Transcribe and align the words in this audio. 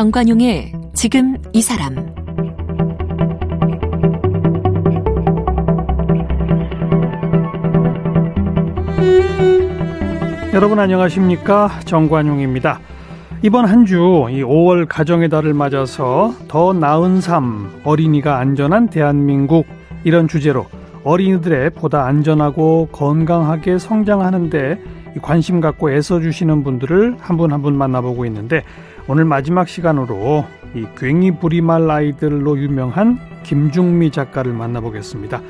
정관용의 0.00 0.72
지금 0.94 1.36
이 1.52 1.60
사람 1.60 1.94
여러분 10.54 10.78
안녕하십니까 10.78 11.68
정관용입니다. 11.84 12.80
이번 13.42 13.66
한주이 13.66 14.42
5월 14.42 14.86
가정의 14.88 15.28
달을 15.28 15.52
맞아서 15.52 16.32
더 16.48 16.72
나은 16.72 17.20
삶 17.20 17.70
어린이가 17.84 18.38
안전한 18.38 18.88
대한민국 18.88 19.66
이런 20.04 20.28
주제로 20.28 20.64
어린이들의 21.04 21.74
보다 21.74 22.06
안전하고 22.06 22.88
건강하게 22.90 23.76
성장하는데 23.76 24.80
관심 25.20 25.60
갖고 25.60 25.90
애써주시는 25.90 26.64
분들을 26.64 27.16
한 27.20 27.36
분 27.36 27.52
한분 27.52 27.76
만나보고 27.76 28.24
있는데 28.24 28.62
오늘 29.10 29.24
마지막 29.24 29.68
시간으로 29.68 30.44
이 30.72 30.86
괭이 30.94 31.40
부리말 31.40 31.90
아이들로 31.90 32.56
유명한 32.60 33.18
김중미 33.42 34.12
작가를 34.12 34.52
만나보겠습니다. 34.52 35.42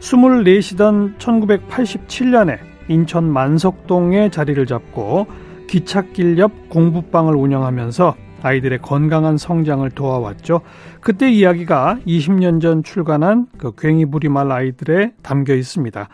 24시던 0.00 1.18
1987년에 1.18 2.60
인천 2.88 3.30
만석동에 3.30 4.30
자리를 4.30 4.64
잡고 4.64 5.26
기찻길 5.68 6.38
옆 6.38 6.70
공부방을 6.70 7.36
운영하면서 7.36 8.16
아이들의 8.44 8.80
건강한 8.82 9.38
성장을 9.38 9.90
도와왔죠. 9.90 10.60
그때 11.00 11.32
이야기가 11.32 11.98
20년 12.06 12.60
전 12.60 12.82
출간한 12.82 13.46
그 13.56 13.72
괭이 13.72 14.04
부리말 14.04 14.52
아이들에 14.52 15.12
담겨 15.22 15.54
있습니다. 15.54 16.08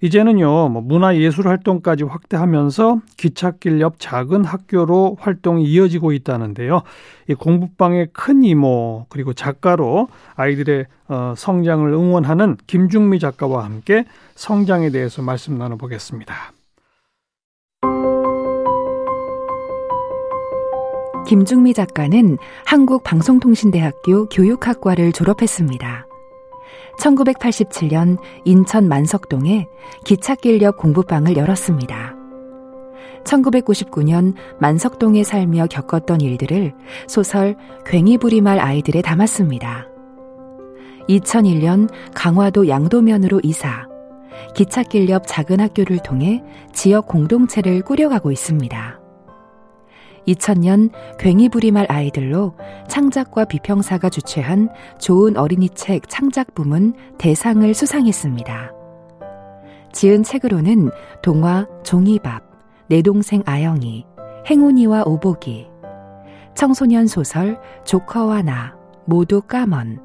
이제는요, 0.00 0.68
뭐 0.70 0.80
문화 0.82 1.16
예술 1.16 1.46
활동까지 1.46 2.04
확대하면서 2.04 3.00
기찻길 3.18 3.80
옆 3.80 3.96
작은 3.98 4.44
학교로 4.44 5.18
활동이 5.20 5.64
이어지고 5.64 6.12
있다는데요. 6.12 6.82
이 7.28 7.34
공부방의 7.34 8.08
큰 8.12 8.42
이모, 8.44 9.06
그리고 9.10 9.34
작가로 9.34 10.08
아이들의 10.36 10.86
어, 11.08 11.34
성장을 11.36 11.92
응원하는 11.92 12.56
김중미 12.66 13.18
작가와 13.18 13.64
함께 13.64 14.06
성장에 14.34 14.90
대해서 14.90 15.20
말씀 15.20 15.58
나눠보겠습니다. 15.58 16.53
김중미 21.26 21.74
작가는 21.74 22.38
한국방송통신대학교 22.66 24.26
교육학과를 24.28 25.12
졸업했습니다. 25.12 26.06
1987년 26.98 28.18
인천 28.44 28.88
만석동에 28.88 29.66
기찻길역 30.04 30.76
공부방을 30.76 31.36
열었습니다. 31.36 32.14
1999년 33.24 34.34
만석동에 34.60 35.24
살며 35.24 35.66
겪었던 35.66 36.20
일들을 36.20 36.74
소설 37.08 37.56
괭이부리말 37.84 38.60
아이들에 38.60 39.00
담았습니다. 39.02 39.88
2001년 41.08 41.88
강화도 42.14 42.68
양도면으로 42.68 43.40
이사, 43.42 43.86
기찻길 44.54 45.08
옆 45.08 45.24
작은 45.26 45.60
학교를 45.60 45.98
통해 46.02 46.42
지역 46.72 47.06
공동체를 47.06 47.82
꾸려가고 47.82 48.30
있습니다. 48.30 49.03
2000년 50.26 50.90
괭이부리말 51.18 51.86
아이들로 51.88 52.54
창작과 52.88 53.44
비평사가 53.44 54.08
주최한 54.08 54.68
좋은 54.98 55.36
어린이 55.36 55.68
책 55.70 56.08
창작 56.08 56.54
부문 56.54 56.94
대상을 57.18 57.72
수상했습니다. 57.74 58.72
지은 59.92 60.22
책으로는 60.24 60.90
동화 61.22 61.66
종이밥, 61.84 62.42
내 62.88 63.00
동생 63.00 63.42
아영이, 63.46 64.04
행운이와 64.50 65.04
오복이, 65.06 65.68
청소년 66.54 67.06
소설 67.06 67.58
조커와 67.84 68.42
나, 68.42 68.76
모두 69.06 69.40
까먼, 69.42 70.00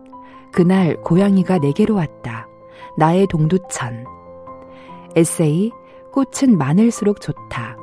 그날 0.52 0.96
고양이가 1.02 1.58
내게로 1.60 1.96
왔다, 1.96 2.48
나의 2.98 3.28
동두천, 3.28 4.06
에세이 5.16 5.72
꽃은 6.12 6.58
많을수록 6.58 7.22
좋다, 7.22 7.79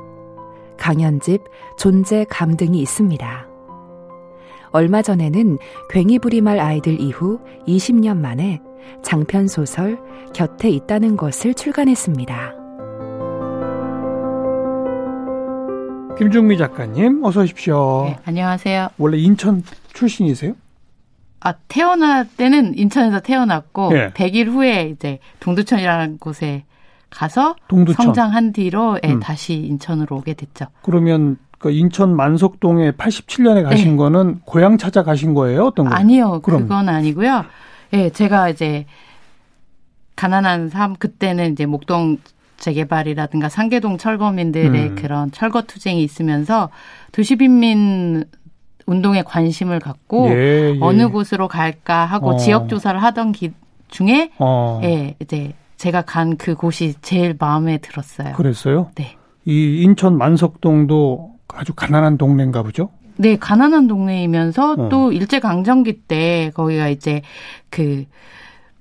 강연집, 0.77 1.43
존재 1.77 2.25
감 2.29 2.55
등이 2.55 2.79
있습니다. 2.79 3.47
얼마 4.71 5.01
전에는 5.01 5.57
괭이부리말 5.89 6.59
아이들 6.59 6.99
이후 6.99 7.39
20년 7.67 8.17
만에 8.17 8.61
장편 9.03 9.47
소설 9.47 9.97
곁에 10.33 10.69
있다는 10.69 11.17
것을 11.17 11.53
출간했습니다. 11.53 12.53
김중미 16.17 16.57
작가님, 16.57 17.23
어서 17.23 17.41
오십시오. 17.41 18.05
네, 18.05 18.17
안녕하세요. 18.25 18.89
원래 18.97 19.17
인천 19.17 19.63
출신이세요? 19.93 20.53
아, 21.39 21.53
태어날 21.67 22.27
때는 22.27 22.75
인천에서 22.77 23.19
태어났고, 23.19 23.93
네. 23.93 24.09
100일 24.13 24.47
후에 24.47 24.89
이제 24.89 25.19
동두천이라는 25.39 26.17
곳에 26.17 26.63
가서 27.09 27.55
동두천. 27.67 28.05
성장한 28.07 28.53
뒤로 28.53 28.99
예, 29.03 29.13
음. 29.13 29.19
다시 29.19 29.53
인천으로 29.53 30.17
오게 30.17 30.33
됐죠. 30.33 30.65
그러면 30.81 31.37
그 31.57 31.71
인천 31.71 32.15
만석동에 32.15 32.91
87년에 32.91 33.63
가신 33.63 33.91
네. 33.91 33.97
거는 33.97 34.41
고향 34.45 34.77
찾아 34.77 35.03
가신 35.03 35.33
거예요? 35.33 35.65
어떤 35.65 35.89
거? 35.89 35.95
아니요. 35.95 36.41
그럼. 36.41 36.63
그건 36.63 36.89
아니고요. 36.89 37.45
예, 37.93 38.09
제가 38.09 38.49
이제 38.49 38.85
가난한 40.15 40.69
삶 40.69 40.95
그때는 40.95 41.53
이제 41.53 41.65
목동 41.65 42.17
재개발이라든가 42.57 43.49
상계동 43.49 43.97
철거민들의 43.97 44.89
음. 44.89 44.95
그런 44.95 45.31
철거 45.31 45.61
투쟁이 45.61 46.03
있으면서 46.03 46.69
도시빈민 47.11 48.25
운동에 48.87 49.21
관심을 49.21 49.79
갖고 49.79 50.29
예, 50.29 50.73
예. 50.75 50.77
어느 50.81 51.09
곳으로 51.09 51.47
갈까 51.47 52.05
하고 52.05 52.31
어. 52.31 52.37
지역 52.37 52.69
조사를 52.69 53.01
하던 53.01 53.31
기 53.31 53.51
중에 53.89 54.31
어. 54.39 54.81
예, 54.83 55.15
이제 55.21 55.53
제가 55.77 56.01
간 56.01 56.37
그곳이 56.37 56.95
제일 57.01 57.35
마음에 57.39 57.77
들었어요. 57.77 58.33
그랬어요? 58.33 58.91
네. 58.95 59.15
이 59.45 59.81
인천 59.81 60.17
만석동도 60.17 61.35
아주 61.47 61.73
가난한 61.73 62.17
동네인가 62.17 62.63
보죠? 62.63 62.89
네, 63.15 63.37
가난한 63.37 63.87
동네이면서 63.87 64.73
어. 64.73 64.89
또 64.89 65.11
일제 65.11 65.39
강점기 65.39 66.01
때 66.07 66.51
거기가 66.53 66.89
이제 66.89 67.21
그 67.69 68.05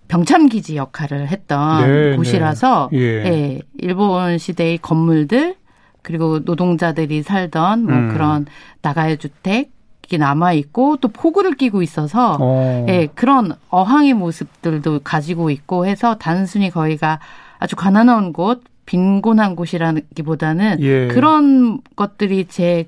병참 0.09 0.49
기지 0.49 0.77
역할을 0.77 1.29
했던 1.29 1.87
네, 1.87 2.11
네. 2.11 2.17
곳이라서 2.17 2.91
네. 2.93 2.99
예. 2.99 3.23
네, 3.23 3.61
일본 3.79 4.39
시대의 4.39 4.79
건물들 4.79 5.57
그리고 6.03 6.39
노동자들이 6.41 7.23
살던 7.23 7.85
뭐 7.85 7.95
음. 7.95 8.09
그런 8.13 8.47
나가의 8.83 9.19
주택 9.19 9.71
남아 10.17 10.53
있고 10.53 10.97
또 10.99 11.09
포구를 11.09 11.55
끼고 11.57 11.83
있어서 11.83 12.37
어. 12.41 12.87
예, 12.89 13.09
그런 13.15 13.53
어항의 13.71 14.15
모습들도 14.15 15.01
가지고 15.03 15.51
있고 15.51 15.87
해서 15.87 16.17
단순히 16.19 16.71
거기가 16.71 17.19
아주 17.59 17.75
가난한 17.75 18.33
곳, 18.33 18.63
빈곤한 18.87 19.57
곳이라기보다는 19.57 20.77
예. 20.81 21.09
그런 21.09 21.81
것들이 21.97 22.45
제 22.47 22.87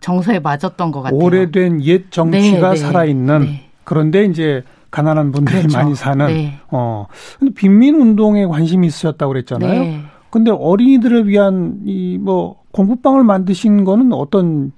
정서에 0.00 0.38
맞았던 0.38 0.90
것 0.92 1.02
같아요. 1.02 1.18
오래된 1.20 1.82
옛 1.84 2.10
정치가 2.10 2.68
네, 2.70 2.74
네, 2.74 2.76
살아있는 2.76 3.40
네. 3.40 3.68
그런데 3.84 4.24
이제 4.24 4.62
가난한 4.90 5.32
분들이 5.32 5.58
그렇죠. 5.58 5.76
많이 5.78 5.94
사는 5.94 6.26
네. 6.26 6.58
어 6.70 7.06
근데 7.38 7.52
빈민 7.54 7.96
운동에 7.96 8.46
관심이 8.46 8.86
있으셨다고 8.86 9.32
그랬잖아요. 9.32 9.80
네. 9.80 10.02
근데 10.30 10.50
어린이들을 10.50 11.28
위한 11.28 11.80
이 11.86 12.18
뭐 12.18 12.56
공부방을 12.72 13.24
만드신 13.24 13.84
거는 13.84 14.12
어떤 14.12 14.70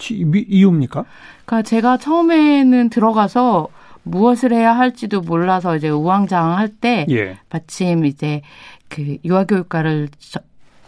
이유입니까? 0.00 1.04
그러니까 1.44 1.68
제가 1.68 1.96
처음에는 1.98 2.90
들어가서 2.90 3.68
무엇을 4.02 4.52
해야 4.52 4.76
할지도 4.76 5.20
몰라서 5.20 5.76
이제 5.76 5.88
우왕좌왕할 5.88 6.68
때 6.68 7.06
예. 7.10 7.38
마침 7.50 8.04
이제 8.04 8.42
그 8.88 9.18
유아교육과를 9.24 10.08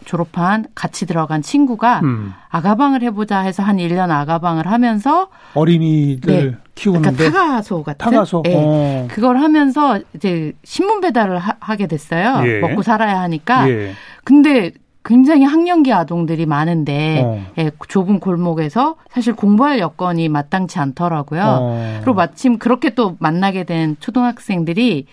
졸업한 0.05 0.65
같이 0.73 1.05
들어간 1.05 1.41
친구가 1.41 1.99
음. 2.01 2.33
아가방을 2.49 3.03
해보자 3.03 3.41
해서 3.41 3.61
한 3.61 3.77
1년 3.77 4.09
아가방을 4.09 4.67
하면서 4.67 5.29
어린이들 5.53 6.51
네. 6.51 6.57
키우는데 6.75 7.15
그러니까 7.15 7.39
타가소 7.39 7.83
같은 7.83 8.11
타가소 8.11 8.41
네. 8.43 8.53
어. 8.57 9.07
그걸 9.11 9.37
하면서 9.37 9.99
이제 10.15 10.53
신문 10.63 11.01
배달을 11.01 11.37
하, 11.37 11.75
게 11.75 11.87
됐어요. 11.87 12.41
예. 12.45 12.59
먹고 12.59 12.81
살아야 12.81 13.21
하니까. 13.21 13.69
예. 13.69 13.93
근데 14.23 14.71
굉장히 15.03 15.45
학령기 15.45 15.91
아동들이 15.91 16.45
많은데 16.45 17.21
어. 17.23 17.43
예, 17.57 17.71
좁은 17.87 18.19
골목에서 18.19 18.95
사실 19.09 19.33
공부할 19.35 19.79
여건이 19.79 20.29
마땅치 20.29 20.79
않더라고요. 20.79 21.43
어. 21.43 21.99
그리고 22.01 22.13
마침 22.13 22.59
그렇게 22.59 22.91
또 22.93 23.15
만나게 23.19 23.63
된 23.63 23.97
초등학생들이 23.99 25.05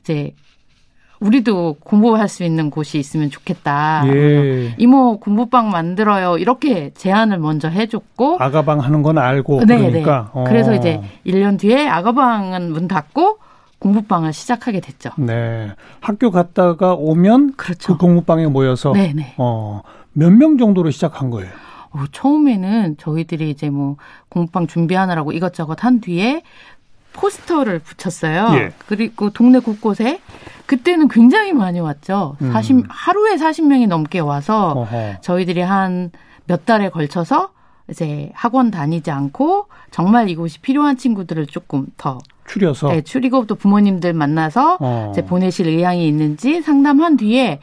이제 0.00 0.34
우리도 1.20 1.76
공부할 1.80 2.28
수 2.28 2.44
있는 2.44 2.70
곳이 2.70 2.98
있으면 2.98 3.30
좋겠다. 3.30 4.04
예. 4.08 4.74
이모 4.78 5.18
공부방 5.18 5.70
만들어요. 5.70 6.36
이렇게 6.38 6.90
제안을 6.94 7.38
먼저 7.38 7.68
해줬고 7.68 8.36
아가방 8.40 8.80
하는 8.80 9.02
건 9.02 9.18
알고 9.18 9.64
네, 9.64 9.78
그러니까 9.78 10.30
네. 10.34 10.40
어. 10.40 10.44
그래서 10.46 10.74
이제 10.74 11.00
1년 11.26 11.58
뒤에 11.58 11.88
아가방은 11.88 12.72
문 12.72 12.88
닫고 12.88 13.38
공부방을 13.88 14.32
시작하게 14.32 14.80
됐죠. 14.80 15.10
네. 15.18 15.70
학교 16.00 16.30
갔다가 16.30 16.94
오면 16.94 17.54
그렇죠. 17.56 17.92
그 17.92 17.98
공부방에 17.98 18.46
모여서 18.46 18.92
네네. 18.94 19.12
네. 19.12 19.34
어, 19.36 19.82
몇 20.14 20.30
명 20.32 20.56
정도로 20.56 20.90
시작한 20.90 21.28
거예요? 21.28 21.50
어, 21.90 22.04
처음에는 22.10 22.96
저희들이 22.98 23.50
이제 23.50 23.68
뭐 23.68 23.96
공방 24.30 24.66
준비하느라고 24.66 25.32
이것저것 25.32 25.84
한 25.84 26.00
뒤에 26.00 26.42
포스터를 27.12 27.78
붙였어요. 27.78 28.54
예. 28.58 28.72
그리고 28.88 29.28
동네 29.30 29.58
곳곳에 29.58 30.20
그때는 30.66 31.08
굉장히 31.08 31.52
많이 31.52 31.78
왔죠. 31.78 32.36
음. 32.40 32.52
40 32.52 32.86
하루에 32.88 33.36
40명이 33.36 33.86
넘게 33.86 34.18
와서 34.20 34.70
어허. 34.72 35.20
저희들이 35.20 35.60
한 35.60 36.10
몇 36.46 36.66
달에 36.66 36.90
걸쳐서 36.90 37.50
이제 37.88 38.30
학원 38.34 38.70
다니지 38.70 39.10
않고 39.10 39.66
정말 39.90 40.28
이곳이 40.28 40.58
필요한 40.60 40.98
친구들을 40.98 41.46
조금 41.46 41.86
더 41.96 42.18
추려서 42.46 42.88
네, 42.88 43.02
추리고 43.02 43.46
또 43.46 43.54
부모님들 43.54 44.12
만나서 44.12 44.78
어. 44.80 45.08
이제 45.12 45.24
보내실 45.24 45.66
의향이 45.68 46.06
있는지 46.06 46.62
상담한 46.62 47.16
뒤에 47.16 47.60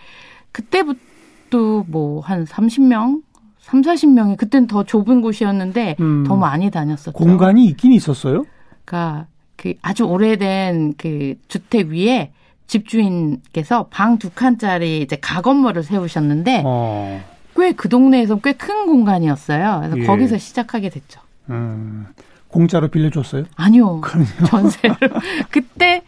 그때부터 0.52 1.84
뭐 1.88 2.22
한 2.22 2.46
30명 2.46 3.22
3, 3.60 3.82
40명이 3.82 4.38
그때는 4.38 4.68
더 4.68 4.84
좁은 4.84 5.22
곳이었는데 5.22 5.96
음. 6.00 6.24
더 6.28 6.36
많이 6.36 6.70
다녔었죠. 6.72 7.12
공간이 7.14 7.66
있긴 7.68 7.94
있었어요? 7.94 8.46
그러니까 8.86 9.28
그 9.56 9.74
아주 9.82 10.04
오래된 10.06 10.96
그 10.98 11.36
주택 11.48 11.88
위에 11.90 12.32
집주인께서 12.68 13.88
방 13.90 14.18
두 14.18 14.30
칸짜리 14.30 15.02
이제 15.02 15.16
가건물을 15.22 15.84
세우셨는데 15.84 16.64
어. 16.66 17.22
꽤그 17.56 17.90
동네에서 17.90 18.40
꽤 18.40 18.54
큰 18.54 18.86
공간이었어요. 18.88 19.80
그래서 19.82 20.00
예. 20.00 20.04
거기서 20.06 20.38
시작하게 20.38 20.90
됐죠. 20.90 21.20
음. 21.50 22.08
공짜로 22.52 22.90
빌려줬어요? 22.90 23.46
아니요. 23.56 24.02
그럼요. 24.02 24.46
전세로. 24.48 24.96
그때 25.50 26.04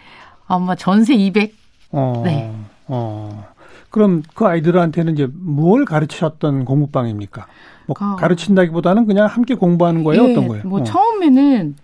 아마 0.48 0.76
전세 0.76 1.16
200. 1.16 1.54
어. 1.92 2.22
네. 2.26 2.54
어. 2.88 3.48
그럼 3.90 4.24
그 4.34 4.46
아이들한테는 4.46 5.14
이제 5.14 5.28
뭘 5.32 5.86
가르치셨던 5.86 6.66
공부방입니까? 6.66 7.46
뭐 7.86 7.96
아. 8.00 8.16
가르친다기보다는 8.18 9.06
그냥 9.06 9.28
함께 9.28 9.56
공부하는 9.56 10.04
거예요? 10.04 10.28
예, 10.28 10.32
어떤 10.32 10.48
거예요? 10.48 10.64
뭐 10.66 10.82
어. 10.82 10.84
처음에는 10.84 11.76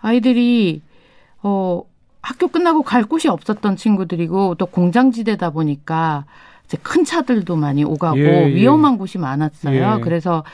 아이들이 0.00 0.82
어 1.42 1.82
학교 2.22 2.48
끝나고 2.48 2.82
갈 2.82 3.04
곳이 3.04 3.28
없었던 3.28 3.76
친구들이고 3.76 4.56
또 4.56 4.66
공장지대다 4.66 5.50
보니까 5.50 6.24
이제 6.64 6.78
큰 6.82 7.04
차들도 7.04 7.56
많이 7.56 7.84
오가고 7.84 8.18
예, 8.18 8.50
예. 8.50 8.54
위험한 8.54 8.96
곳이 8.98 9.18
많았어요. 9.18 9.96
예. 9.98 10.00
그래서 10.00 10.44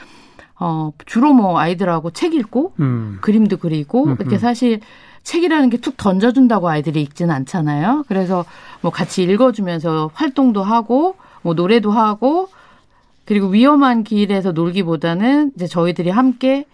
어 0.58 0.90
주로 1.04 1.32
뭐 1.32 1.58
아이들하고 1.58 2.10
책 2.10 2.34
읽고 2.34 2.72
음. 2.80 3.18
그림도 3.20 3.58
그리고 3.58 4.04
음흠. 4.04 4.16
이렇게 4.20 4.38
사실 4.38 4.80
책이라는 5.22 5.70
게 5.70 5.78
툭 5.78 5.96
던져준다고 5.96 6.68
아이들이 6.68 7.02
읽지는 7.02 7.34
않잖아요. 7.34 8.04
그래서 8.08 8.44
뭐 8.80 8.90
같이 8.90 9.22
읽어주면서 9.24 10.10
활동도 10.14 10.62
하고 10.62 11.16
뭐 11.42 11.54
노래도 11.54 11.90
하고 11.90 12.48
그리고 13.24 13.48
위험한 13.48 14.04
길에서 14.04 14.52
놀기보다는 14.52 15.52
이제 15.56 15.66
저희들이 15.66 16.10
함께 16.10 16.64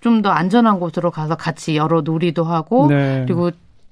좀 0.00 0.22
더 0.22 0.30
안전한 0.30 0.80
곳으로 0.80 1.10
가서 1.10 1.36
같이 1.36 1.76
여러 1.76 2.00
놀이도 2.00 2.42
하고 2.44 2.88
네. 2.88 3.22
그리고 3.26 3.50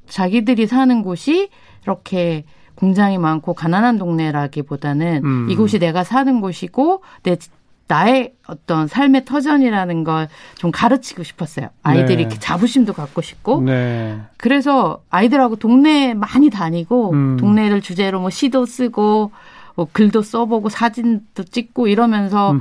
자기들이 0.09 0.67
사는 0.67 1.03
곳이 1.03 1.51
이렇게 1.83 2.45
공장이 2.77 3.19
많고 3.19 3.53
가난한 3.55 3.99
동네라기보다는 3.99 5.23
음. 5.25 5.51
이곳이 5.51 5.79
내가 5.79 6.05
사는 6.05 6.41
곳이고 6.41 7.03
내 7.25 7.37
나의 7.89 8.35
어떤 8.47 8.87
삶의 8.87 9.25
터전이라는 9.25 10.05
걸 10.05 10.29
좀 10.59 10.71
가르치고 10.73 11.23
싶었어요. 11.23 11.69
아이들이 11.83 12.29
네. 12.29 12.39
자부심도 12.39 12.93
갖고 12.93 13.23
싶고. 13.23 13.63
네. 13.63 14.21
그래서 14.37 15.03
아이들하고 15.09 15.57
동네 15.57 16.15
많이 16.15 16.51
다니고 16.51 17.13
음. 17.13 17.37
동네를 17.39 17.81
주제로 17.81 18.21
뭐 18.21 18.29
시도 18.29 18.67
쓰고 18.67 19.31
뭐 19.77 19.89
글도 19.93 20.23
써보고 20.23 20.69
사진도 20.69 21.45
찍고 21.45 21.87
이러면서 21.87 22.57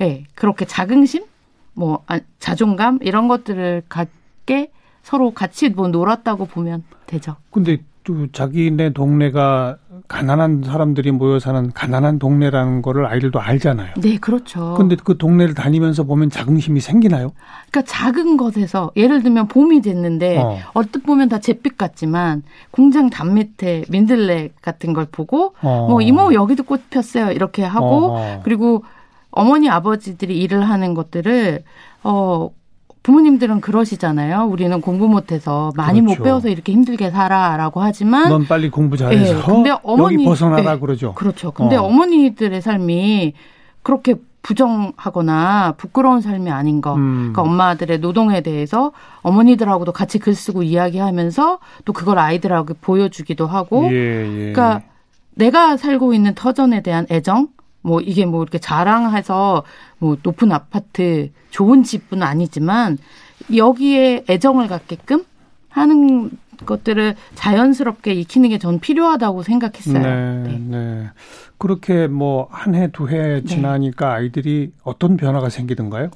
예, 0.00 0.04
네, 0.04 0.24
그렇게 0.34 0.64
자긍심, 0.64 1.24
뭐 1.74 2.02
아, 2.06 2.18
자존감 2.38 2.98
이런 3.02 3.28
것들을 3.28 3.82
갖게 3.88 4.70
서로 5.02 5.32
같이 5.32 5.68
뭐 5.68 5.88
놀았다고 5.88 6.46
보면 6.46 6.82
되죠. 7.06 7.36
근데 7.50 7.78
또 8.04 8.26
자기네 8.32 8.94
동네가 8.94 9.76
가난한 10.12 10.62
사람들이 10.62 11.10
모여 11.10 11.38
사는 11.38 11.72
가난한 11.72 12.18
동네라는 12.18 12.82
거를 12.82 13.06
아이들도 13.06 13.40
알잖아요. 13.40 13.94
네, 13.96 14.18
그렇죠. 14.18 14.74
근데 14.76 14.94
그 15.02 15.16
동네를 15.16 15.54
다니면서 15.54 16.04
보면 16.04 16.28
자긍심이 16.28 16.80
생기나요? 16.80 17.32
그러니까 17.70 17.90
작은 17.90 18.36
것에서 18.36 18.92
예를 18.94 19.22
들면 19.22 19.48
봄이 19.48 19.80
됐는데 19.80 20.36
어. 20.36 20.58
어떻게 20.74 21.00
보면 21.06 21.30
다 21.30 21.40
잿빛 21.40 21.78
같지만 21.78 22.42
공장 22.70 23.08
담 23.08 23.34
밑에 23.34 23.84
민들레 23.88 24.50
같은 24.60 24.92
걸 24.92 25.06
보고 25.10 25.54
어. 25.62 25.86
뭐 25.88 26.02
이모 26.02 26.34
여기도 26.34 26.62
꽃 26.62 26.90
폈어요 26.90 27.32
이렇게 27.32 27.64
하고 27.64 28.16
어. 28.16 28.40
그리고 28.44 28.84
어머니 29.30 29.70
아버지들이 29.70 30.38
일을 30.40 30.68
하는 30.68 30.92
것들을 30.92 31.62
어 32.04 32.50
부모님들은 33.02 33.60
그러시잖아요. 33.60 34.44
우리는 34.44 34.80
공부 34.80 35.08
못해서 35.08 35.72
많이 35.76 36.00
그렇죠. 36.00 36.18
못 36.18 36.24
배워서 36.24 36.48
이렇게 36.48 36.72
힘들게 36.72 37.10
살아라고 37.10 37.80
하지만 37.80 38.28
넌 38.28 38.46
빨리 38.46 38.70
공부 38.70 38.96
잘해서 38.96 39.34
네, 39.34 39.42
근데 39.44 39.74
어머니, 39.82 40.14
여기 40.14 40.24
벗어나라 40.24 40.74
네, 40.74 40.78
그러죠. 40.78 41.14
그렇죠. 41.14 41.50
근데 41.50 41.76
어. 41.76 41.88
머니들의 41.88 42.62
삶이 42.62 43.32
그렇게 43.82 44.14
부정하거나 44.42 45.74
부끄러운 45.76 46.20
삶이 46.20 46.50
아닌 46.50 46.80
거. 46.80 46.94
음. 46.94 47.32
그러니까 47.32 47.42
엄마들의 47.42 47.98
노동에 47.98 48.40
대해서 48.40 48.92
어머니들하고도 49.22 49.92
같이 49.92 50.18
글 50.18 50.34
쓰고 50.34 50.62
이야기하면서 50.62 51.58
또 51.84 51.92
그걸 51.92 52.18
아이들하고 52.18 52.74
보여주기도 52.80 53.46
하고. 53.46 53.88
예, 53.90 54.24
예. 54.26 54.52
그러니까 54.52 54.82
내가 55.34 55.76
살고 55.76 56.12
있는 56.12 56.34
터전에 56.34 56.82
대한 56.82 57.06
애정, 57.10 57.48
뭐 57.82 58.00
이게 58.00 58.24
뭐 58.26 58.42
이렇게 58.42 58.58
자랑해서 58.58 59.64
뭐 59.98 60.16
높은 60.22 60.52
아파트, 60.52 61.30
좋은 61.50 61.82
집은 61.82 62.22
아니지만 62.22 62.98
여기에 63.54 64.24
애정을 64.30 64.68
갖게끔 64.68 65.24
하는 65.68 66.30
것들을 66.64 67.16
자연스럽게 67.34 68.12
익히는 68.14 68.50
게 68.50 68.58
전 68.58 68.78
필요하다고 68.78 69.42
생각했어요. 69.42 70.02
네, 70.02 70.42
네. 70.48 70.58
네. 70.58 71.10
그렇게 71.58 72.06
뭐 72.06 72.48
한 72.50 72.74
해, 72.74 72.90
두해 72.92 73.40
네. 73.40 73.44
지나니까 73.44 74.08
네. 74.08 74.14
아이들이 74.14 74.72
어떤 74.84 75.16
변화가 75.16 75.48
생기던가요? 75.48 76.10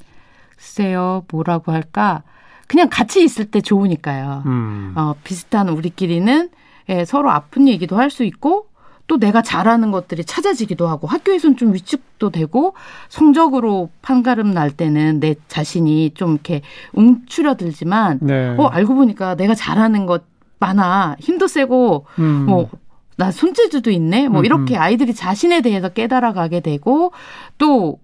글쎄요, 0.57 1.25
뭐라고 1.33 1.73
할까? 1.73 2.23
그냥 2.69 2.89
같이 2.91 3.23
있을 3.23 3.47
때 3.51 3.61
좋으니까요. 3.61 4.43
음. 4.47 4.93
어, 4.97 5.15
비슷한 5.25 5.69
우리끼리는 5.69 6.49
예, 6.89 7.05
서로 7.05 7.31
아픈 7.31 7.67
얘기도 7.69 7.97
할 7.97 8.11
수 8.11 8.23
있고 8.25 8.67
또 9.06 9.19
내가 9.19 9.43
잘하는 9.43 9.91
것들이 9.91 10.25
찾아지기도 10.25 10.89
하고 10.89 11.06
학교에서는 11.06 11.56
좀 11.56 11.75
위축도 11.75 12.31
되고 12.31 12.75
성적으로 13.08 13.91
판가름 14.03 14.53
날 14.53 14.70
때는 14.70 15.20
내 15.20 15.36
자신이 15.48 16.13
좀 16.15 16.32
이렇게 16.32 16.63
움츠려들지만 16.93 18.19
네. 18.22 18.55
어 18.58 18.67
알고 18.67 18.94
보니까 18.94 19.36
내가 19.36 19.55
잘하는 19.55 20.06
것 20.06 20.25
많아 20.58 21.17
힘도 21.20 21.46
세고 21.46 22.06
음. 22.19 22.46
뭐나 22.46 23.31
손재주도 23.31 23.91
있네 23.91 24.29
뭐 24.29 24.43
이렇게 24.43 24.77
아이들이 24.77 25.15
자신에 25.15 25.60
대해서 25.60 25.89
깨달아가게 25.89 26.60
되고 26.60 27.13
또 27.58 27.98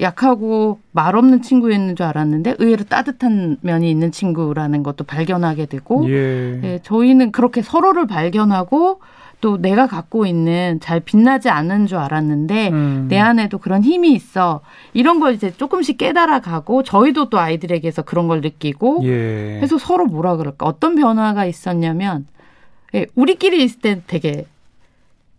약하고 0.00 0.78
말 0.92 1.16
없는 1.16 1.42
친구였는 1.42 1.96
줄 1.96 2.04
알았는데 2.06 2.56
의외로 2.58 2.84
따뜻한 2.84 3.56
면이 3.62 3.90
있는 3.90 4.12
친구라는 4.12 4.82
것도 4.82 5.04
발견하게 5.04 5.66
되고 5.66 6.08
예. 6.08 6.60
예, 6.62 6.80
저희는 6.82 7.32
그렇게 7.32 7.62
서로를 7.62 8.06
발견하고 8.06 9.00
또 9.40 9.58
내가 9.58 9.86
갖고 9.86 10.26
있는 10.26 10.80
잘 10.80 11.00
빛나지 11.00 11.50
않는 11.50 11.86
줄 11.86 11.98
알았는데 11.98 12.70
음. 12.70 13.06
내 13.08 13.18
안에도 13.18 13.58
그런 13.58 13.82
힘이 13.82 14.12
있어. 14.14 14.60
이런 14.94 15.20
걸 15.20 15.34
이제 15.34 15.52
조금씩 15.52 15.98
깨달아 15.98 16.40
가고 16.40 16.82
저희도 16.82 17.28
또 17.28 17.38
아이들에게서 17.38 18.02
그런 18.02 18.28
걸 18.28 18.40
느끼고 18.40 19.02
예. 19.04 19.60
해서 19.60 19.78
서로 19.78 20.06
뭐라 20.06 20.36
그럴까? 20.36 20.66
어떤 20.66 20.96
변화가 20.96 21.44
있었냐면 21.44 22.26
예, 22.94 23.06
우리끼리 23.14 23.62
있을 23.62 23.80
때 23.80 24.02
되게 24.06 24.46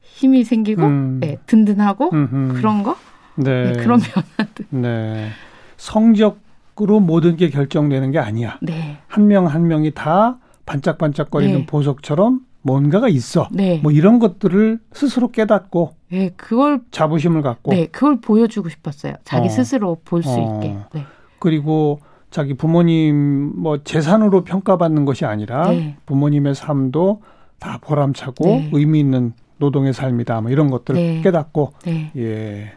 힘이 0.01 0.43
생기고 0.43 0.83
음. 0.83 1.21
예, 1.23 1.37
든든하고 1.45 2.11
음흠. 2.13 2.53
그런 2.53 2.83
거? 2.83 2.95
네. 3.35 3.69
예, 3.69 3.81
그런 3.81 3.99
변화들. 3.99 4.65
네. 4.69 5.29
성적으로 5.77 6.99
모든 6.99 7.35
게 7.35 7.49
결정되는 7.49 8.11
게 8.11 8.19
아니야. 8.19 8.57
네. 8.61 8.97
한 9.07 9.27
명한 9.27 9.53
한 9.53 9.67
명이 9.67 9.91
다 9.91 10.37
반짝반짝거리는 10.65 11.59
네. 11.59 11.65
보석처럼 11.65 12.46
뭔가가 12.67 13.07
있어. 13.07 13.47
네. 13.51 13.79
뭐 13.81 13.91
이런 13.93 14.19
것들을 14.19 14.79
스스로 14.91 15.31
깨닫고 15.31 15.93
네, 16.11 16.31
그걸 16.35 16.81
자부심을 16.91 17.41
갖고 17.41 17.71
네, 17.71 17.87
그걸 17.87 18.19
보여주고 18.19 18.67
싶었어요. 18.69 19.13
자기 19.23 19.47
어. 19.47 19.49
스스로 19.49 19.97
볼수 20.03 20.29
어. 20.29 20.59
있게. 20.61 20.77
네. 20.93 21.05
그리고 21.39 21.99
자기 22.29 22.55
부모님 22.55 23.53
뭐 23.55 23.83
재산으로 23.83 24.43
평가받는 24.43 25.05
것이 25.05 25.25
아니라 25.25 25.69
네. 25.69 25.95
부모님의 26.05 26.55
삶도 26.55 27.21
다 27.57 27.79
보람차고 27.81 28.45
네. 28.45 28.69
의미 28.73 28.99
있는 28.99 29.33
노동의 29.57 29.93
삶이다. 29.93 30.41
뭐 30.41 30.51
이런 30.51 30.69
것들을 30.69 30.99
네. 30.99 31.21
깨닫고 31.21 31.73
네. 31.85 32.11
예. 32.17 32.71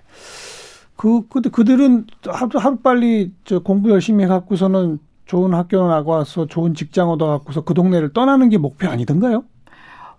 그, 0.96 1.26
그, 1.28 1.40
그들은 1.40 2.06
하루, 2.26 2.58
하루 2.58 2.76
빨리 2.76 3.32
저 3.44 3.58
공부 3.58 3.90
열심히 3.90 4.24
해 4.24 4.28
갖고서는 4.28 4.98
좋은 5.26 5.54
학교 5.54 5.86
나가서 5.88 6.46
좋은 6.46 6.74
직장 6.74 7.10
얻어 7.10 7.26
갖고서 7.26 7.62
그 7.62 7.74
동네를 7.74 8.12
떠나는 8.12 8.50
게 8.50 8.58
목표 8.58 8.88
아니던가요? 8.88 9.44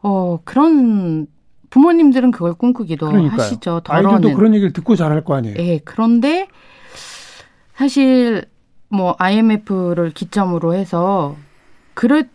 어, 0.01 0.39
그런 0.43 1.27
부모님들은 1.70 2.31
그걸 2.31 2.53
꿈꾸기도 2.53 3.08
그러니까요. 3.08 3.41
하시죠. 3.41 3.81
더러는. 3.84 4.10
아이들도 4.10 4.36
그런 4.36 4.53
얘기를 4.53 4.74
듣고 4.74 4.96
자랄 4.96 5.24
거 5.24 5.36
아니에요. 5.36 5.55
예. 5.58 5.79
그런데 5.79 6.48
사실 7.75 8.46
뭐 8.89 9.15
IMF를 9.17 10.12
기점으로 10.12 10.74
해서 10.74 11.36
그런 11.93 12.29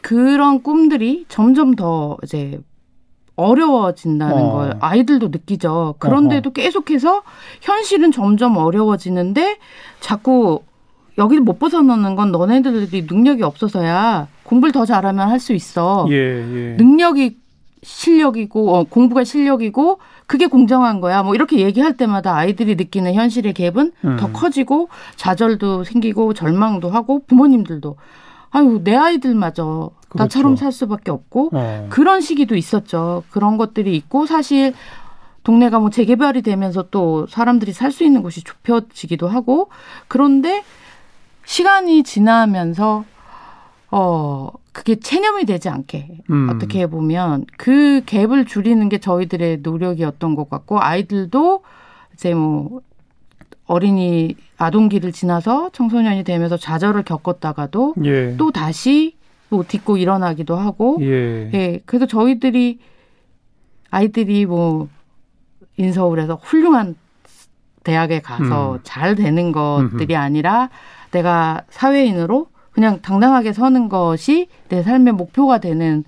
그런 0.00 0.62
꿈들이 0.62 1.26
점점 1.28 1.76
더 1.76 2.16
이제 2.24 2.60
어려워진다는 3.36 4.36
어. 4.36 4.52
걸 4.52 4.76
아이들도 4.80 5.28
느끼죠. 5.28 5.94
그런데도 5.98 6.48
어허. 6.48 6.52
계속해서 6.54 7.22
현실은 7.60 8.10
점점 8.10 8.56
어려워지는데 8.56 9.58
자꾸 10.00 10.62
여기를 11.18 11.42
못 11.42 11.58
벗어나는 11.58 12.16
건 12.16 12.32
너네들이 12.32 13.06
능력이 13.08 13.42
없어서야 13.42 14.28
공부를 14.52 14.70
더 14.72 14.84
잘하면 14.84 15.30
할 15.30 15.40
수 15.40 15.54
있어. 15.54 16.06
예, 16.10 16.14
예. 16.14 16.76
능력이 16.76 17.38
실력이고 17.82 18.74
어, 18.74 18.84
공부가 18.84 19.24
실력이고 19.24 19.98
그게 20.26 20.46
공정한 20.46 21.00
거야. 21.00 21.22
뭐 21.22 21.34
이렇게 21.34 21.58
얘기할 21.58 21.96
때마다 21.96 22.36
아이들이 22.36 22.76
느끼는 22.76 23.14
현실의 23.14 23.54
갭은 23.54 23.92
음. 24.04 24.16
더 24.18 24.30
커지고 24.30 24.88
좌절도 25.16 25.84
생기고 25.84 26.34
절망도 26.34 26.90
하고 26.90 27.22
부모님들도 27.26 27.96
아유 28.50 28.80
내 28.84 28.94
아이들마저 28.94 29.90
그렇죠. 30.10 30.22
나처럼 30.22 30.56
살 30.56 30.70
수밖에 30.70 31.10
없고 31.10 31.50
어. 31.54 31.86
그런 31.88 32.20
시기도 32.20 32.54
있었죠. 32.54 33.24
그런 33.30 33.56
것들이 33.56 33.96
있고 33.96 34.26
사실 34.26 34.74
동네가 35.44 35.80
뭐 35.80 35.88
재개발이 35.90 36.42
되면서 36.42 36.84
또 36.90 37.26
사람들이 37.26 37.72
살 37.72 37.90
수 37.90 38.04
있는 38.04 38.22
곳이 38.22 38.44
좁혀지기도 38.44 39.26
하고 39.28 39.70
그런데 40.08 40.62
시간이 41.46 42.04
지나면서 42.04 43.04
어 43.92 44.48
그게 44.72 44.96
체념이 44.96 45.44
되지 45.44 45.68
않게 45.68 46.22
음. 46.30 46.48
어떻게 46.50 46.86
보면 46.86 47.44
그 47.58 48.00
갭을 48.06 48.46
줄이는 48.46 48.88
게 48.88 48.98
저희들의 48.98 49.58
노력이었던 49.58 50.34
것 50.34 50.48
같고 50.48 50.80
아이들도 50.80 51.62
이제 52.14 52.32
뭐 52.32 52.80
어린이 53.66 54.34
아동기를 54.56 55.12
지나서 55.12 55.70
청소년이 55.72 56.24
되면서 56.24 56.56
좌절을 56.56 57.02
겪었다가도 57.02 57.94
예. 58.04 58.36
또 58.38 58.50
다시 58.50 59.16
뭐 59.50 59.62
딛고 59.68 59.98
일어나기도 59.98 60.56
하고 60.56 60.96
예. 61.02 61.50
예. 61.52 61.80
그래서 61.84 62.06
저희들이 62.06 62.78
아이들이 63.90 64.46
뭐 64.46 64.88
인서울에서 65.76 66.36
훌륭한 66.42 66.96
대학에 67.84 68.20
가서 68.20 68.74
음. 68.74 68.78
잘 68.84 69.14
되는 69.16 69.52
것들이 69.52 70.14
음흠. 70.14 70.22
아니라 70.22 70.70
내가 71.10 71.64
사회인으로 71.68 72.51
그냥 72.72 73.00
당당하게 73.02 73.52
서는 73.52 73.88
것이 73.88 74.48
내 74.68 74.82
삶의 74.82 75.12
목표가 75.14 75.58
되는 75.58 76.04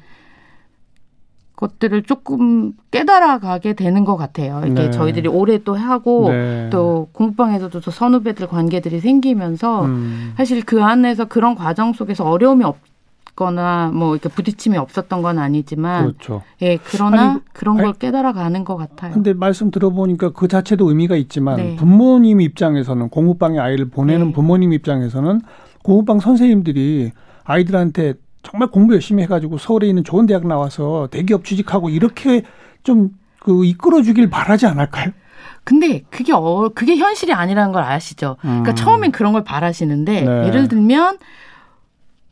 것들을 1.56 2.02
조금 2.02 2.72
깨달아가게 2.90 3.74
되는 3.74 4.04
것 4.04 4.16
같아요. 4.16 4.62
이게 4.66 4.74
네. 4.74 4.90
저희들이 4.90 5.28
올해 5.28 5.58
또 5.58 5.74
하고 5.74 6.28
네. 6.28 6.68
또 6.70 7.08
공부방에서도 7.12 7.80
또 7.80 7.90
선후배들 7.90 8.48
관계들이 8.48 9.00
생기면서 9.00 9.84
음. 9.84 10.34
사실 10.36 10.64
그 10.64 10.82
안에서 10.82 11.26
그런 11.26 11.54
과정 11.54 11.92
속에서 11.92 12.24
어려움이 12.24 12.64
없거나 12.64 13.92
뭐 13.94 14.14
이렇게 14.16 14.28
부딪힘이 14.28 14.76
없었던 14.76 15.22
건 15.22 15.38
아니지만 15.38 16.06
그렇죠. 16.06 16.42
예 16.60 16.76
그러나 16.84 17.30
아니, 17.30 17.40
그런 17.52 17.76
걸 17.76 17.92
깨달아가는 17.92 18.64
것 18.64 18.76
같아요. 18.76 19.12
근데 19.14 19.32
말씀 19.32 19.70
들어보니까 19.70 20.30
그 20.30 20.48
자체도 20.48 20.88
의미가 20.88 21.14
있지만 21.16 21.56
네. 21.56 21.76
부모님 21.76 22.40
입장에서는 22.40 23.10
공부방에 23.10 23.60
아이를 23.60 23.90
보내는 23.90 24.28
네. 24.28 24.32
부모님 24.32 24.72
입장에서는 24.72 25.40
공부방 25.84 26.18
선생님들이 26.18 27.12
아이들한테 27.44 28.14
정말 28.42 28.68
공부 28.70 28.94
열심히 28.94 29.22
해가지고 29.22 29.58
서울에 29.58 29.86
있는 29.86 30.02
좋은 30.02 30.26
대학 30.26 30.44
나와서 30.46 31.06
대기업 31.12 31.44
취직하고 31.44 31.90
이렇게 31.90 32.42
좀 32.82 33.10
그 33.44 33.64
이끌어주길 33.64 34.30
바라지 34.30 34.66
않을까요? 34.66 35.12
근데 35.62 36.02
그게 36.10 36.32
어 36.32 36.70
그게 36.74 36.96
현실이 36.96 37.32
아니라는 37.32 37.72
걸 37.72 37.82
아시죠? 37.82 38.36
그러니까 38.40 38.72
음. 38.72 38.74
처음엔 38.74 39.12
그런 39.12 39.32
걸 39.34 39.44
바라시는데 39.44 40.22
네. 40.22 40.46
예를 40.46 40.68
들면 40.68 41.18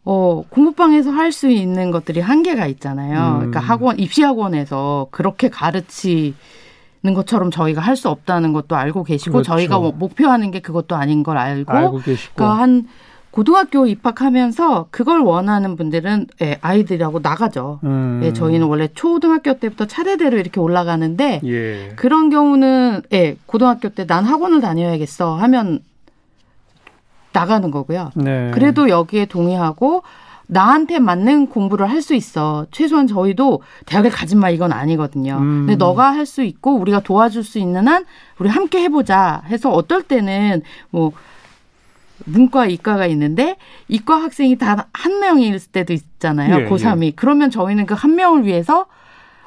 어 0.04 0.42
공부방에서 0.48 1.10
할 1.10 1.32
수 1.32 1.48
있는 1.48 1.90
것들이 1.90 2.20
한계가 2.20 2.66
있잖아요. 2.66 3.34
음. 3.34 3.36
그러니까 3.36 3.60
학원 3.60 3.98
입시 3.98 4.22
학원에서 4.22 5.08
그렇게 5.10 5.48
가르치 5.48 6.34
는 7.04 7.14
것처럼 7.14 7.50
저희가 7.50 7.80
할 7.80 7.96
수 7.96 8.08
없다는 8.08 8.52
것도 8.52 8.76
알고 8.76 9.02
계시고 9.02 9.32
그렇죠. 9.32 9.52
저희가 9.52 9.78
뭐 9.78 9.90
목표하는 9.90 10.52
게 10.52 10.60
그것도 10.60 10.94
아닌 10.94 11.24
걸 11.24 11.36
알고, 11.36 11.72
알고 11.72 11.98
계시고. 11.98 12.34
그러니까 12.36 12.62
한 12.62 12.86
고등학교 13.32 13.86
입학하면서 13.86 14.88
그걸 14.90 15.20
원하는 15.20 15.74
분들은 15.76 16.26
예, 16.42 16.58
아이들하고 16.60 17.20
나가죠. 17.20 17.80
음. 17.82 18.20
예, 18.22 18.32
저희는 18.34 18.66
원래 18.66 18.88
초등학교 18.94 19.54
때부터 19.58 19.86
차례대로 19.86 20.36
이렇게 20.38 20.60
올라가는데 20.60 21.40
예. 21.44 21.88
그런 21.96 22.28
경우는 22.30 23.02
예, 23.12 23.36
고등학교 23.46 23.88
때 23.88 24.04
난 24.06 24.24
학원을 24.26 24.60
다녀야겠어 24.60 25.34
하면 25.36 25.80
나가는 27.32 27.70
거고요. 27.70 28.10
네. 28.14 28.50
그래도 28.52 28.90
여기에 28.90 29.24
동의하고 29.26 30.02
나한테 30.46 30.98
맞는 30.98 31.46
공부를 31.46 31.88
할 31.88 32.02
수 32.02 32.14
있어. 32.14 32.66
최소한 32.70 33.06
저희도 33.06 33.62
대학을 33.86 34.10
가진 34.10 34.38
마 34.40 34.50
이건 34.50 34.72
아니거든요. 34.72 35.38
음. 35.38 35.64
근데 35.66 35.76
너가 35.76 36.12
할 36.12 36.26
수 36.26 36.42
있고 36.42 36.74
우리가 36.74 37.00
도와줄 37.00 37.42
수 37.44 37.58
있는 37.58 37.88
한 37.88 38.04
우리 38.38 38.50
함께 38.50 38.82
해보자 38.82 39.42
해서 39.46 39.70
어떨 39.70 40.02
때는 40.02 40.60
뭐 40.90 41.12
문과 42.26 42.66
이과가 42.66 43.06
있는데 43.06 43.56
이과 43.88 44.16
학생이 44.22 44.56
단 44.58 44.78
한 44.92 45.20
명일 45.20 45.58
때도 45.60 45.92
있잖아요. 45.92 46.60
예, 46.64 46.68
고3이. 46.68 47.04
예. 47.04 47.10
그러면 47.16 47.50
저희는 47.50 47.86
그 47.86 47.94
한 47.94 48.14
명을 48.16 48.46
위해서 48.46 48.86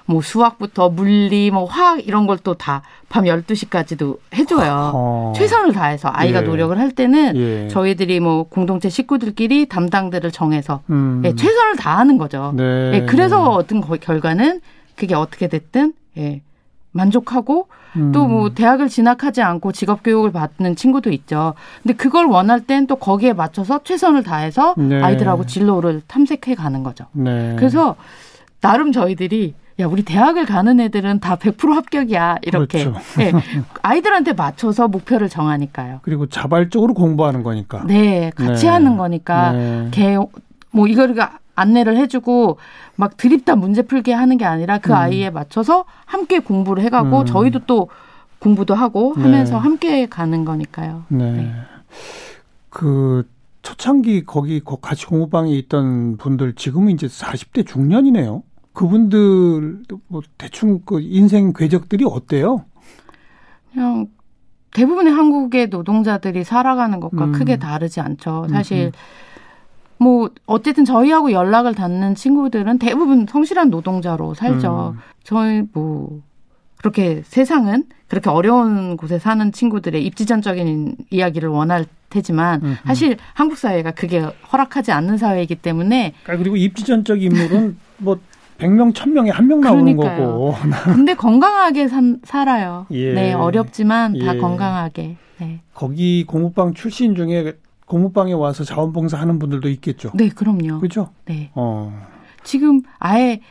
뭐 0.08 0.22
수학부터 0.22 0.90
물리, 0.90 1.50
뭐 1.50 1.66
화학 1.66 2.06
이런 2.08 2.28
걸 2.28 2.38
또 2.38 2.54
다 2.54 2.84
밤 3.10 3.24
12시까지도 3.26 4.20
해줘요. 4.36 4.92
어. 4.94 5.34
최선을 5.36 5.72
다해서 5.74 6.10
아이가 6.14 6.40
예. 6.40 6.44
노력을 6.44 6.78
할 6.78 6.92
때는 6.92 7.36
예. 7.36 7.68
저희들이 7.70 8.20
뭐 8.20 8.44
공동체 8.44 8.90
식구들끼리 8.90 9.68
담당들을 9.68 10.32
정해서 10.32 10.82
음. 10.90 11.22
예, 11.26 11.34
최선을 11.34 11.76
다하는 11.78 12.18
거죠. 12.18 12.54
네. 12.56 12.92
예, 12.94 13.06
그래서 13.06 13.42
어떤 13.50 13.82
결과는 13.82 14.62
그게 14.96 15.16
어떻게 15.16 15.48
됐든 15.48 15.94
예, 16.18 16.42
만족하고 16.96 17.68
음. 17.98 18.12
또뭐 18.12 18.54
대학을 18.54 18.88
진학하지 18.90 19.42
않고 19.42 19.72
직업 19.74 20.02
교육을 20.04 20.32
받는 20.32 20.76
친구도 20.76 21.12
있죠. 21.12 21.54
근데 21.84 21.94
그걸 21.94 22.26
원할 22.26 22.62
땐 22.62 22.88
또 22.88 22.96
거기에 22.96 23.34
맞춰서 23.34 23.84
최선을 23.84 24.24
다해서 24.24 24.74
네. 24.78 25.02
아이들하고 25.02 25.46
진로를 25.46 26.02
탐색해 26.08 26.56
가는 26.56 26.84
거죠. 26.84 27.06
네. 27.12 27.56
그래서 27.58 27.96
나름 28.62 28.92
저희들이 28.92 29.54
야, 29.78 29.88
우리 29.88 30.04
대학을 30.04 30.46
가는 30.46 30.80
애들은 30.80 31.20
다 31.20 31.36
100% 31.36 31.74
합격이야. 31.74 32.38
이렇게. 32.44 32.86
그렇죠. 32.86 33.02
네. 33.18 33.34
아이들한테 33.82 34.32
맞춰서 34.32 34.88
목표를 34.88 35.28
정하니까요. 35.28 36.00
그리고 36.02 36.28
자발적으로 36.28 36.94
공부하는 36.94 37.44
거니까. 37.44 37.84
네, 37.86 38.32
같이 38.34 38.64
네. 38.64 38.72
하는 38.72 38.96
거니까. 38.96 39.52
네. 39.52 39.88
걔, 39.92 40.18
뭐, 40.72 40.88
이거를 40.88 41.14
안내를 41.56 41.98
해주고 41.98 42.58
막 42.96 43.18
드립다 43.18 43.56
문제 43.56 43.82
풀게 43.82 44.14
하는 44.14 44.38
게 44.38 44.46
아니라 44.46 44.78
그 44.78 44.92
음. 44.92 44.96
아이에 44.96 45.30
맞춰서 45.30 45.86
함께 46.06 46.40
공부를 46.40 46.84
해가고 46.84 47.22
음. 47.22 47.26
저희도 47.26 47.60
또 47.66 47.90
공부도 48.40 48.76
하고 48.76 49.14
네. 49.18 49.24
하면서 49.24 49.56
네. 49.56 49.60
함께 49.60 50.06
가는 50.06 50.46
거니까요. 50.46 51.04
네. 51.08 51.32
네. 51.32 51.54
그 52.70 53.28
초창기 53.62 54.26
거기 54.26 54.62
같이 54.82 55.08
공부방에 55.08 55.52
있던 55.54 56.18
분들 56.18 56.54
지금은 56.54 56.94
이제 56.94 57.08
40대 57.08 57.66
중년이네요. 57.66 58.44
그분들 58.74 59.84
뭐 60.08 60.22
대충 60.38 60.82
그 60.86 61.00
인생 61.02 61.54
궤적들이 61.54 62.06
어때요? 62.06 62.66
그냥 63.74 64.08
대부분의 64.74 65.14
한국의 65.14 65.70
노동자들이 65.70 66.44
살아가는 66.44 67.00
것과 67.00 67.26
음. 67.26 67.32
크게 67.32 67.58
다르지 67.58 68.02
않죠. 68.02 68.48
사실 68.50 68.88
음. 68.88 68.92
뭐 69.98 70.30
어쨌든 70.46 70.86
저희하고 70.86 71.32
연락을 71.32 71.74
닿는 71.74 72.16
친구들은 72.16 72.80
대부분 72.80 73.26
성실한 73.30 73.70
노동자로 73.70 74.34
살죠. 74.34 74.94
음. 74.96 75.00
저희 75.24 75.64
뭐 75.74 76.22
그렇게 76.78 77.22
세상은 77.26 77.86
그렇게 78.08 78.30
어려운 78.30 78.98
곳에 78.98 79.18
사는 79.18 79.52
친구들의 79.52 80.04
입지전적인 80.06 80.98
이야기를 81.10 81.50
원할 81.50 81.86
테지만 82.10 82.62
음, 82.62 82.68
음. 82.68 82.76
사실 82.86 83.18
한국 83.34 83.58
사회가 83.58 83.92
그게 83.92 84.20
허락하지 84.52 84.92
않는 84.92 85.18
사회이기 85.18 85.56
때문에 85.56 86.14
아, 86.28 86.36
그리고 86.38 86.56
입지전적 86.56 87.22
인물은 87.24 87.78
뭐 87.98 88.20
100명, 88.60 88.94
1000명에 88.94 89.32
한 89.34 89.48
명 89.48 89.60
나오는 89.62 89.98
거고. 89.98 90.56
근데 90.86 91.14
건강하게 91.14 91.88
산, 91.90 92.20
살아요. 92.24 92.86
예. 92.92 93.14
네, 93.14 93.34
어렵지만 93.34 94.18
다 94.20 94.36
예. 94.36 94.40
건강하게. 94.40 95.18
네. 95.40 95.60
거기 95.74 96.24
공부방 96.26 96.74
출신 96.74 97.16
중에 97.16 97.54
공무방에 97.86 98.34
와서 98.34 98.64
자원봉사 98.64 99.18
하는 99.20 99.40
분들도 99.40 99.70
있겠죠. 99.70 100.12
네, 100.16 100.30
그럼요. 100.30 100.80
그렇죠? 100.80 101.10
네. 101.26 101.52
어. 101.56 101.94
지금 102.44 102.82
아예 103.00 103.42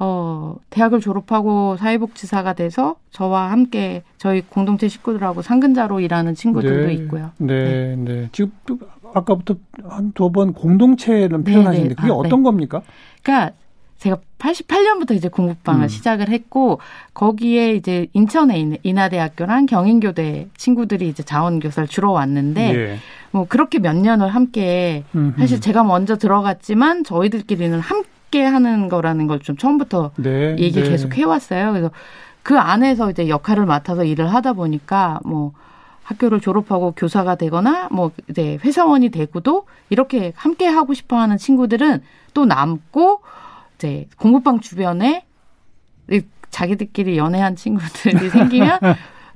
어, 0.00 0.54
대학을 0.70 1.00
졸업하고 1.00 1.76
사회복지사가 1.76 2.52
돼서 2.52 2.96
저와 3.10 3.50
함께 3.50 4.04
저희 4.16 4.42
공동체 4.42 4.86
식구들하고 4.88 5.42
상근자로 5.42 5.98
일하는 6.00 6.34
친구들도 6.36 6.86
네, 6.86 6.94
있고요. 6.94 7.30
네, 7.38 7.96
네, 7.96 7.96
네. 7.96 8.28
지금 8.32 8.52
아까부터 9.14 9.56
한 9.88 10.12
두 10.14 10.30
번 10.30 10.52
공동체는 10.52 11.42
네, 11.42 11.52
표현하시는데 11.52 11.94
네, 11.94 12.00
그게 12.00 12.12
아, 12.12 12.14
어떤 12.14 12.40
네. 12.40 12.44
겁니까? 12.44 12.82
그러니까 13.22 13.52
제가 13.98 14.18
88년부터 14.38 15.12
이제 15.12 15.28
공부방을 15.28 15.86
음. 15.86 15.88
시작을 15.88 16.28
했고 16.28 16.78
거기에 17.14 17.74
이제 17.74 18.06
인천에 18.12 18.58
있는 18.58 18.78
인하대학교랑 18.84 19.66
경인교대 19.66 20.48
친구들이 20.56 21.08
이제 21.08 21.22
자원교사를 21.24 21.88
주로 21.88 22.12
왔는데 22.12 22.74
예. 22.74 22.98
뭐 23.32 23.46
그렇게 23.48 23.78
몇 23.80 23.96
년을 23.96 24.28
함께 24.28 25.02
음흠. 25.14 25.40
사실 25.40 25.60
제가 25.60 25.82
먼저 25.82 26.16
들어갔지만 26.16 27.02
저희들끼리는 27.04 27.78
함께 27.80 28.44
하는 28.44 28.88
거라는 28.88 29.26
걸 29.26 29.40
좀 29.40 29.56
처음부터 29.56 30.12
네, 30.16 30.56
얘기 30.58 30.80
네. 30.80 30.88
계속 30.90 31.16
해왔어요. 31.16 31.72
그래서 31.72 31.90
그 32.44 32.58
안에서 32.58 33.10
이제 33.10 33.28
역할을 33.28 33.66
맡아서 33.66 34.04
일을 34.04 34.32
하다 34.32 34.52
보니까 34.54 35.18
뭐 35.24 35.52
학교를 36.04 36.40
졸업하고 36.40 36.92
교사가 36.96 37.34
되거나 37.34 37.88
뭐 37.90 38.12
이제 38.30 38.58
회사원이 38.64 39.10
되고도 39.10 39.64
이렇게 39.90 40.32
함께 40.36 40.66
하고 40.66 40.94
싶어 40.94 41.16
하는 41.18 41.36
친구들은 41.36 42.00
또 42.32 42.46
남고 42.46 43.20
이제 43.78 44.06
공부방 44.18 44.60
주변에 44.60 45.24
자기들끼리 46.50 47.16
연애한 47.18 47.56
친구들이 47.56 48.28
생기면 48.30 48.78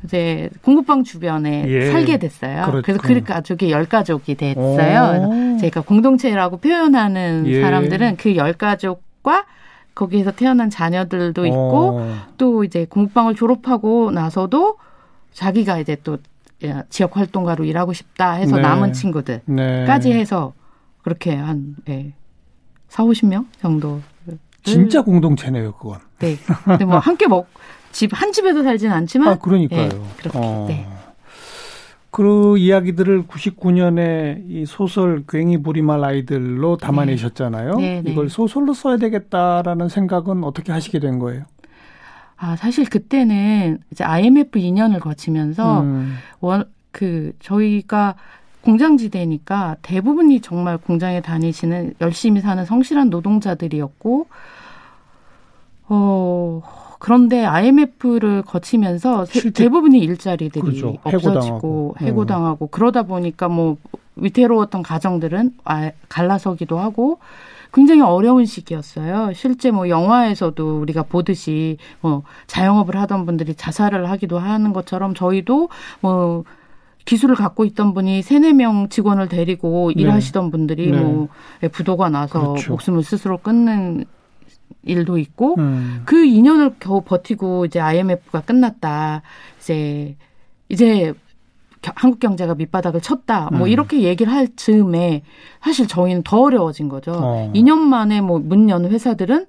이제 0.05 0.51
공부방 0.63 1.05
주변에 1.05 1.65
예. 1.69 1.91
살게 1.93 2.19
됐어요. 2.19 2.63
그렇군. 2.65 2.83
그래서 2.83 3.01
그 3.01 3.23
가족이 3.23 3.71
열 3.71 3.85
가족이 3.87 4.35
됐어요. 4.35 5.57
제가 5.61 5.83
공동체라고 5.83 6.57
표현하는 6.57 7.45
예. 7.47 7.61
사람들은 7.61 8.17
그 8.17 8.35
열 8.37 8.55
가족과 8.55 9.45
거기에서 9.95 10.33
태어난 10.33 10.71
자녀들도 10.71 11.45
있고 11.47 11.97
오. 11.99 12.07
또 12.39 12.65
이제 12.65 12.87
공부방을 12.89 13.35
졸업하고 13.35 14.11
나서도 14.11 14.79
자기가 15.35 15.79
이제 15.79 15.97
또 16.03 16.17
지역 16.89 17.17
활동가로 17.17 17.65
일하고 17.65 17.93
싶다 17.93 18.33
해서 18.33 18.57
네. 18.57 18.63
남은 18.63 18.93
친구들까지 18.95 20.09
네. 20.09 20.19
해서 20.19 20.55
그렇게 21.03 21.35
한 21.35 21.77
예, 21.91 22.13
4, 22.93 23.05
50명 23.05 23.47
정도 23.59 24.03
진짜 24.65 25.01
공동체네요, 25.01 25.73
그건. 25.73 25.99
네. 26.19 26.37
근데 26.65 26.85
뭐 26.85 26.99
함께 26.99 27.27
먹, 27.27 27.49
집, 27.91 28.11
한 28.13 28.33
집에도 28.33 28.63
살지는 28.63 28.95
않지만. 28.95 29.29
아, 29.29 29.39
그러니까요. 29.39 29.89
네, 29.89 30.01
그렇게. 30.19 30.39
어. 30.39 30.67
네. 30.69 30.87
그 32.11 32.59
이야기들을 32.59 33.23
99년에 33.23 34.45
이 34.47 34.67
소설 34.67 35.25
괜히 35.27 35.57
부리말 35.63 36.05
아이들로 36.05 36.77
담아내셨잖아요. 36.77 37.77
네. 37.77 37.83
네, 37.83 38.03
네. 38.03 38.13
이걸 38.13 38.29
소설로 38.29 38.75
써야 38.75 38.99
되겠다라는 38.99 39.89
생각은 39.89 40.45
어떻게 40.45 40.71
하시게 40.71 40.99
된 40.99 41.19
거예요? 41.19 41.45
아, 42.37 42.57
사실 42.57 42.85
그때는 42.91 43.79
이제 43.91 44.05
IMF 44.05 44.59
2년을 44.59 45.01
거치면서 45.01 45.81
음. 45.81 46.17
원, 46.41 46.67
그, 46.91 47.33
저희가 47.41 48.17
공장지대니까 48.63 49.77
대부분이 49.83 50.41
정말 50.41 50.79
공장에 50.79 51.21
다니시는 51.21 51.95
열심히 52.01 52.41
사는 52.41 52.65
성실한 52.65 53.11
노동자들이었고 53.11 54.27
어 55.89 56.63
그런데 57.03 57.45
IMF를 57.45 58.43
거치면서 58.43 59.27
대부분의 59.55 60.01
일자리들이 60.01 60.63
그렇죠. 60.63 60.99
없어지고 61.03 61.97
음. 62.01 62.07
해고당하고, 62.07 62.67
음. 62.67 62.69
그러다 62.71 63.03
보니까 63.03 63.49
뭐 63.49 63.77
위태로웠던 64.15 64.85
가정들은 64.85 65.53
아, 65.65 65.91
갈라서기도 66.09 66.79
하고 66.79 67.19
굉장히 67.75 68.03
어려운 68.03 68.45
시기였어요. 68.45 69.33
실제 69.35 69.73
뭐 69.73 69.89
영화에서도 69.89 70.81
우리가 70.81 71.03
보듯이 71.03 71.79
뭐 72.01 72.23
자영업을 72.47 72.95
하던 72.95 73.27
분들이 73.27 73.57
자살을 73.57 74.09
하기도 74.09 74.39
하는 74.39 74.73
것처럼 74.73 75.15
저희도 75.15 75.71
뭐 76.01 76.45
기술을 77.05 77.35
갖고 77.35 77.65
있던 77.65 77.95
분이 77.95 78.23
세네 78.23 78.53
명 78.53 78.89
직원을 78.89 79.29
데리고 79.29 79.93
네. 79.95 80.03
일하시던 80.03 80.51
분들이 80.51 80.91
네. 80.91 80.99
뭐 81.01 81.29
부도가 81.73 82.09
나서 82.09 82.41
그렇죠. 82.53 82.71
목숨을 82.73 83.03
스스로 83.03 83.39
끊는 83.39 84.05
일도 84.85 85.19
있고 85.19 85.55
음. 85.59 86.03
그 86.05 86.17
2년을 86.17 86.75
겨우 86.81 87.03
버티고 87.03 87.67
이제 87.67 87.79
IMF가 87.81 88.41
끝났다. 88.41 89.23
이제 89.61 90.17
이제 90.69 91.13
한국 91.97 92.21
경제가 92.21 92.55
밑바닥을 92.55 93.01
쳤다. 93.01 93.49
뭐 93.53 93.67
음. 93.67 93.69
이렇게 93.69 94.03
얘기를 94.03 94.33
할 94.33 94.49
즈음에 94.57 95.23
사실 95.63 95.87
저희는 95.89 96.23
더 96.23 96.43
어려워진 96.43 96.89
거죠. 96.89 97.13
어. 97.13 97.51
2년 97.55 97.79
만에 97.79 98.21
뭐 98.21 98.39
문 98.39 98.69
연 98.71 98.85
회사들은 98.87 99.47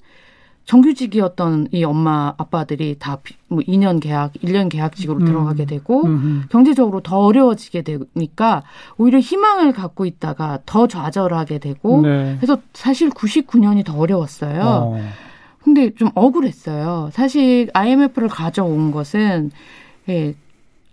정규직이었던 0.65 1.67
이 1.71 1.83
엄마 1.83 2.33
아빠들이 2.37 2.97
다 2.99 3.19
뭐 3.53 3.61
2년 3.63 4.01
계약, 4.01 4.33
1년 4.33 4.69
계약직으로 4.69 5.19
음. 5.19 5.25
들어가게 5.25 5.65
되고 5.65 6.05
음. 6.05 6.43
경제적으로 6.49 7.01
더 7.01 7.19
어려워지게 7.19 7.83
되니까 7.83 8.63
오히려 8.97 9.19
희망을 9.19 9.71
갖고 9.71 10.05
있다가 10.05 10.59
더 10.65 10.87
좌절하게 10.87 11.59
되고 11.59 12.01
네. 12.01 12.35
그래서 12.37 12.59
사실 12.73 13.09
99년이 13.09 13.85
더 13.85 13.97
어려웠어요. 13.97 14.61
어. 14.63 14.99
근데 15.63 15.93
좀 15.93 16.09
억울했어요. 16.15 17.11
사실 17.13 17.69
IMF를 17.73 18.27
가져온 18.27 18.91
것은 18.91 19.51
예, 20.09 20.35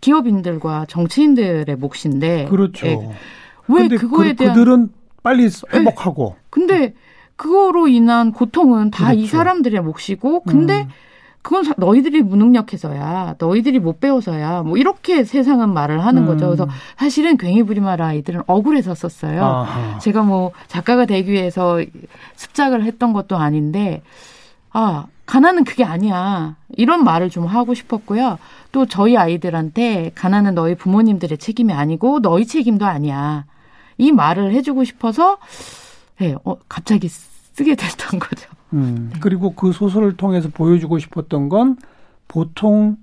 기업인들과 0.00 0.87
정치인들의 0.88 1.74
몫인데 1.76 2.46
그렇죠. 2.48 2.87
예, 2.87 2.98
왜 3.68 3.88
그거에 3.88 4.28
그, 4.30 4.37
대한 4.37 4.54
그들은 4.54 4.90
빨리 5.22 5.48
회복하고 5.72 6.37
예, 6.37 6.42
근데 6.50 6.94
그거로 7.40 7.88
인한 7.88 8.33
고통은 8.33 8.90
다이 8.90 9.16
그렇죠. 9.16 9.38
사람들의 9.38 9.81
몫이고 9.81 10.42
근데 10.42 10.83
음. 10.83 10.88
그건 11.40 11.72
너희들이 11.79 12.20
무능력해서야 12.20 13.37
너희들이 13.38 13.79
못 13.79 13.98
배워서야 13.98 14.62
뭐 14.62 14.76
이렇게 14.76 15.24
세상은 15.24 15.72
말을 15.72 16.05
하는 16.05 16.24
음. 16.24 16.26
거죠. 16.26 16.48
그래서 16.48 16.68
사실은 16.98 17.38
괜히 17.38 17.62
부리말 17.62 18.03
아이들은 18.03 18.42
억울해서 18.46 18.94
썼어요. 18.94 19.42
아하. 19.42 19.98
제가 20.00 20.20
뭐 20.20 20.53
작가가 20.68 21.07
되기 21.07 21.33
위해서 21.33 21.83
습작을 22.37 22.85
했던 22.85 23.14
것도 23.14 23.38
아닌데 23.38 24.03
아 24.70 25.07
가난은 25.24 25.64
그게 25.64 25.83
아니야. 25.83 26.57
이런 26.76 27.05
말을 27.05 27.31
좀 27.31 27.46
하고 27.46 27.72
싶었고요. 27.72 28.38
또 28.70 28.85
저희 28.85 29.16
아이들한테 29.16 30.12
가난은 30.14 30.55
너희 30.55 30.74
부모님들의 30.74 31.38
책임이 31.38 31.72
아니고 31.72 32.20
너희 32.20 32.44
책임도 32.44 32.85
아니야. 32.85 33.46
이 33.96 34.12
말을 34.12 34.53
해주고 34.53 34.85
싶어서 34.85 35.38
네, 36.18 36.35
어, 36.44 36.57
갑자기 36.68 37.09
쓰게 37.61 37.75
됐던 37.75 38.18
거죠. 38.18 38.49
음, 38.73 39.11
네. 39.12 39.20
그리고 39.20 39.55
그 39.55 39.73
소설을 39.73 40.16
통해서 40.16 40.49
보여주고 40.49 40.99
싶었던 40.99 41.51
건 41.51 41.77
보통 42.27 42.96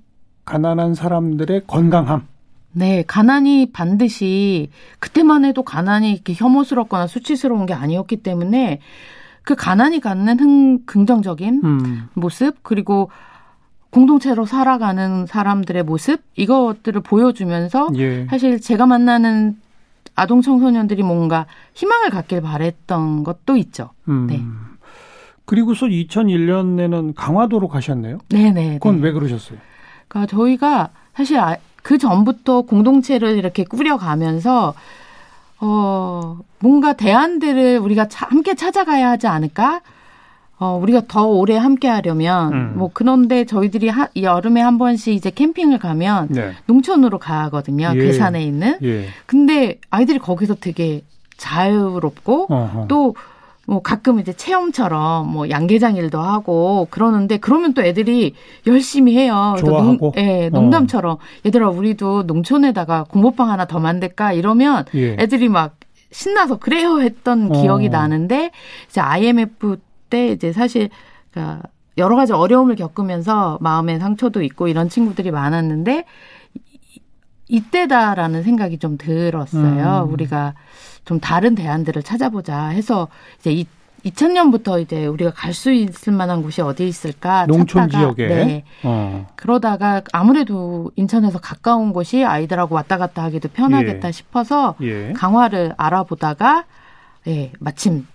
가난한 0.46 0.96
사람들의 0.96 1.68
건강함. 1.68 2.28
네, 2.72 3.04
가난이 3.06 3.72
반드시 3.72 4.70
그때만 5.00 5.46
해도 5.46 5.62
가난이 5.62 6.12
이렇게 6.12 6.34
혐오스럽거나 6.36 7.06
수치스러운 7.06 7.68
게 7.68 7.74
아니었기 7.74 8.18
때문에 8.18 8.80
그 9.44 9.56
가난이 9.56 10.00
갖는 10.00 10.40
흥, 10.40 10.86
긍정적인 10.86 11.62
음. 11.64 12.10
모습 12.16 12.64
그리고 12.64 13.12
공동체로 13.92 14.46
살아가는 14.46 15.28
사람들의 15.28 15.84
모습 15.84 16.22
이것들을 16.36 17.02
보여주면서 17.02 17.90
예. 17.96 18.26
사실 18.30 18.60
제가 18.60 18.86
만나는 18.86 19.58
아동 20.18 20.42
청소년들이 20.42 21.04
뭔가 21.04 21.46
희망을 21.76 22.10
갖길 22.10 22.42
바랬던 22.42 23.24
것도 23.24 23.56
있죠. 23.58 23.92
음. 24.10 24.28
네. 24.28 24.44
그리고서 25.46 25.86
2001년에는 25.86 27.14
강화도로 27.16 27.68
가셨네요. 27.68 28.18
네네. 28.30 28.80
그건 28.80 28.98
네. 28.98 29.04
왜 29.04 29.12
그러셨어요? 29.14 29.60
그러니까 30.08 30.36
저희가 30.36 30.90
사실 31.14 31.40
아, 31.40 31.56
그 31.84 32.00
전부터 32.00 32.64
공동체를 32.64 33.38
이렇게 33.38 33.64
꾸려가면서 33.64 34.74
어 35.60 36.40
뭔가 36.60 36.94
대안들을 36.94 37.78
우리가 37.78 38.08
차, 38.08 38.26
함께 38.28 38.56
찾아가야 38.56 39.12
하지 39.12 39.28
않을까? 39.28 39.82
어, 40.60 40.80
우리가 40.82 41.04
더 41.08 41.28
오래 41.28 41.56
함께 41.56 41.88
하려면, 41.88 42.54
음. 42.54 42.74
뭐, 42.78 42.90
그런데 42.92 43.46
저희들이 43.46 43.90
하, 43.90 44.08
여름에 44.16 44.60
한 44.60 44.80
번씩 44.80 45.14
이제 45.14 45.30
캠핑을 45.30 45.78
가면, 45.78 46.30
네. 46.32 46.54
농촌으로 46.66 47.20
가거든요. 47.20 47.92
예. 47.94 48.00
괴산에 48.00 48.44
있는. 48.44 48.78
예. 48.82 49.06
근데 49.28 49.80
아이들이 49.92 50.18
거기서 50.18 50.56
되게 50.56 51.02
자유롭고, 51.38 52.48
어허. 52.50 52.86
또, 52.88 53.16
뭐 53.70 53.82
가끔 53.82 54.20
이제 54.20 54.32
체험처럼 54.32 55.30
뭐 55.30 55.50
양계장 55.50 55.98
일도 55.98 56.22
하고 56.22 56.88
그러는데 56.90 57.36
그러면 57.36 57.74
또 57.74 57.82
애들이 57.84 58.34
열심히 58.66 59.18
해요. 59.18 59.58
좋아하고. 59.60 59.98
농, 59.98 60.12
예, 60.16 60.48
농담처럼 60.48 61.16
어. 61.16 61.20
얘들아 61.46 61.70
우리도 61.70 62.24
농촌에다가 62.24 63.04
공모방 63.10 63.50
하나 63.50 63.66
더 63.66 63.80
만들까 63.80 64.32
이러면 64.32 64.86
예. 64.96 65.18
애들이 65.20 65.50
막 65.50 65.76
신나서 66.12 66.60
그래요 66.60 67.02
했던 67.02 67.52
기억이 67.52 67.88
어. 67.88 67.90
나는데 67.90 68.52
이제 68.88 69.02
IMF 69.02 69.80
때 70.10 70.30
이제 70.30 70.52
사실 70.54 70.90
그러니까 71.32 71.64
여러 71.98 72.16
가지 72.16 72.34
어려움을 72.34 72.76
겪으면서 72.76 73.58
마음의 73.62 74.00
상처도 74.00 74.44
있고 74.44 74.68
이런 74.68 74.90
친구들이 74.90 75.32
많았는데 75.32 76.06
이때다라는 77.50 78.44
생각이 78.44 78.78
좀 78.78 78.98
들었어요. 78.98 80.06
음. 80.06 80.14
우리가 80.14 80.54
좀 81.06 81.20
다른 81.20 81.56
대안들을 81.56 82.04
찾아보자 82.04 82.68
해서 82.68 83.08
이제 83.40 83.52
이 83.52 83.66
2000년부터 84.06 84.80
이제 84.80 85.08
우리가 85.08 85.32
갈 85.32 85.54
수 85.54 85.72
있을 85.72 86.14
만한 86.14 86.44
곳이 86.44 86.62
어디 86.62 86.88
있을까 86.88 87.46
농촌 87.48 87.90
찾다가, 87.90 87.98
지역에 87.98 88.28
네. 88.28 88.64
어. 88.84 89.26
그러다가 89.36 90.02
아무래도 90.14 90.92
인천에서 90.96 91.40
가까운 91.40 91.94
곳이 91.94 92.24
아이들하고 92.24 92.76
왔다 92.76 92.98
갔다 92.98 93.24
하기도 93.24 93.50
편하겠다 93.50 94.08
예. 94.08 94.12
싶어서 94.12 94.76
예. 94.82 95.14
강화를 95.14 95.74
알아보다가 95.78 96.66
예, 97.28 97.52
마침 97.60 98.06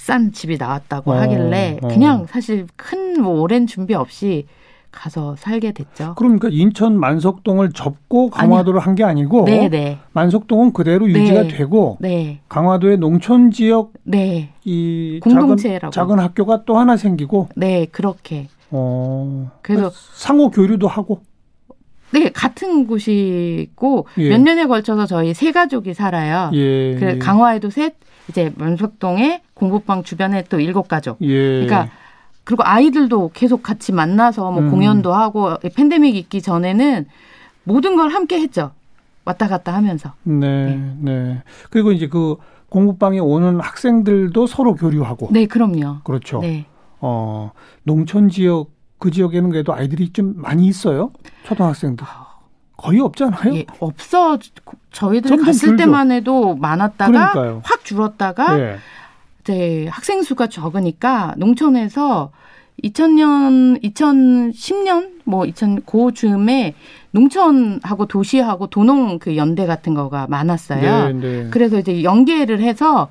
싼 0.00 0.32
집이 0.32 0.56
나왔다고 0.56 1.12
어, 1.12 1.14
하길래 1.14 1.78
어. 1.82 1.88
그냥 1.88 2.26
사실 2.26 2.66
큰 2.76 3.10
뭐 3.20 3.40
오랜 3.40 3.66
준비 3.66 3.94
없이 3.94 4.46
가서 4.90 5.36
살게 5.36 5.70
됐죠. 5.70 6.14
그러니까 6.16 6.48
인천 6.50 6.98
만석동을 6.98 7.70
접고 7.72 8.28
강화도를 8.28 8.80
한게 8.80 9.04
아니고 9.04 9.44
네네. 9.44 9.68
네. 9.68 9.98
만석동은 10.12 10.72
그대로 10.72 11.06
네. 11.06 11.12
유지가 11.12 11.44
되고 11.44 11.96
네. 12.00 12.40
강화도의 12.48 12.98
농촌 12.98 13.52
지역 13.52 13.92
네. 14.02 14.50
이 14.64 15.20
공동체라고 15.22 15.92
작은, 15.92 16.08
작은 16.16 16.24
학교가 16.24 16.64
또 16.64 16.76
하나 16.76 16.96
생기고 16.96 17.50
네 17.54 17.86
그렇게 17.92 18.48
어 18.72 19.52
그래서 19.62 19.90
상호 20.14 20.50
교류도 20.50 20.88
하고 20.88 21.20
네 22.12 22.30
같은 22.30 22.88
곳이고 22.88 24.06
예. 24.18 24.30
몇 24.30 24.40
년에 24.40 24.66
걸쳐서 24.66 25.06
저희 25.06 25.34
세 25.34 25.52
가족이 25.52 25.94
살아요. 25.94 26.50
예. 26.54 26.96
그 26.96 27.18
강화에도 27.18 27.70
셋 27.70 27.94
이제 28.28 28.52
만석동에 28.56 29.42
공부방 29.54 30.02
주변에 30.02 30.44
또 30.44 30.60
일곱 30.60 30.88
가족. 30.88 31.18
예. 31.22 31.64
그러니까 31.64 31.88
그리고 32.44 32.62
아이들도 32.64 33.30
계속 33.34 33.62
같이 33.62 33.92
만나서 33.92 34.50
뭐 34.50 34.62
음. 34.62 34.70
공연도 34.70 35.12
하고 35.12 35.56
팬데믹 35.74 36.16
있기 36.16 36.42
전에는 36.42 37.06
모든 37.64 37.96
걸 37.96 38.10
함께 38.10 38.40
했죠. 38.40 38.72
왔다 39.24 39.48
갔다 39.48 39.74
하면서. 39.74 40.12
네, 40.22 40.74
네. 40.74 40.94
네. 40.98 41.42
그리고 41.70 41.92
이제 41.92 42.08
그 42.08 42.36
공부방에 42.68 43.18
오는 43.18 43.60
학생들도 43.60 44.46
서로 44.46 44.74
교류하고. 44.74 45.28
네, 45.30 45.46
그럼요. 45.46 45.98
그렇죠. 46.04 46.40
네. 46.40 46.66
어, 47.00 47.52
농촌 47.82 48.28
지역 48.28 48.70
그 48.98 49.10
지역에는 49.10 49.50
그래도 49.50 49.74
아이들이 49.74 50.12
좀 50.12 50.34
많이 50.36 50.66
있어요. 50.66 51.12
초등학생들. 51.44 52.06
거의 52.80 52.98
없잖아요. 53.00 53.54
예, 53.54 53.66
없어. 53.78 54.38
저희들 54.90 55.36
갔을 55.36 55.68
줄죠. 55.68 55.76
때만 55.76 56.10
해도 56.10 56.56
많았다가 56.56 57.32
그러니까요. 57.32 57.60
확 57.62 57.84
줄었다가 57.84 58.58
예. 58.58 58.78
이제 59.42 59.86
학생 59.90 60.22
수가 60.22 60.46
적으니까 60.46 61.34
농촌에서 61.36 62.30
2000년, 62.82 63.82
2010년 63.82 65.10
뭐 65.24 65.44
2000, 65.44 65.82
고 65.82 66.12
즈음에 66.12 66.74
농촌하고 67.10 68.06
도시하고 68.06 68.68
도농 68.68 69.18
그 69.18 69.36
연대 69.36 69.66
같은 69.66 69.92
거가 69.92 70.26
많았어요. 70.28 71.08
네, 71.08 71.12
네. 71.12 71.48
그래서 71.50 71.78
이제 71.78 72.02
연계를 72.02 72.60
해서 72.60 73.10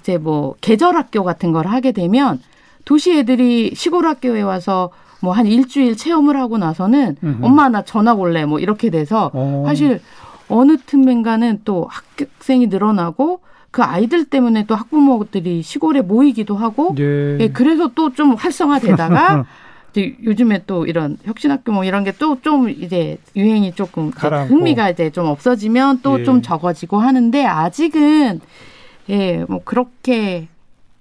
이제 0.00 0.16
뭐 0.16 0.54
계절 0.60 0.94
학교 0.94 1.24
같은 1.24 1.50
걸 1.50 1.66
하게 1.66 1.90
되면 1.90 2.40
도시 2.84 3.18
애들이 3.18 3.72
시골 3.74 4.06
학교에 4.06 4.42
와서 4.42 4.90
뭐 5.20 5.32
한 5.32 5.46
일주일 5.46 5.96
체험을 5.96 6.36
하고 6.36 6.58
나서는 6.58 7.16
음흠. 7.22 7.44
엄마 7.44 7.68
나 7.68 7.82
전학 7.82 8.20
올래 8.20 8.44
뭐 8.46 8.58
이렇게 8.60 8.90
돼서 8.90 9.30
오. 9.34 9.38
어. 9.38 9.64
사실 9.66 10.00
어느 10.48 10.76
틈엔가는 10.78 11.60
또 11.64 11.88
학생이 11.90 12.68
늘어나고 12.68 13.40
그 13.70 13.82
아이들 13.82 14.24
때문에 14.24 14.64
또 14.66 14.74
학부모들이 14.74 15.62
시골에 15.62 16.00
모이기도 16.00 16.56
하고 16.56 16.94
예. 16.98 17.36
예 17.40 17.48
그래서 17.48 17.88
또 17.94 18.10
좀 18.10 18.32
활성화되다가 18.34 19.44
이제 19.92 20.16
요즘에 20.24 20.62
또 20.66 20.86
이런 20.86 21.16
혁신학교 21.24 21.72
뭐 21.72 21.84
이런 21.84 22.04
게 22.04 22.12
또 22.12 22.38
좀 22.40 22.68
이제 22.70 23.18
유행이 23.36 23.74
조금 23.74 24.10
가라앉고. 24.10 24.54
흥미가 24.54 24.90
이제 24.90 25.10
좀 25.10 25.26
없어지면 25.26 26.00
또좀 26.02 26.38
예. 26.38 26.42
적어지고 26.42 26.98
하는데 26.98 27.44
아직은 27.44 28.40
예 29.10 29.44
뭐 29.48 29.60
그렇게 29.64 30.48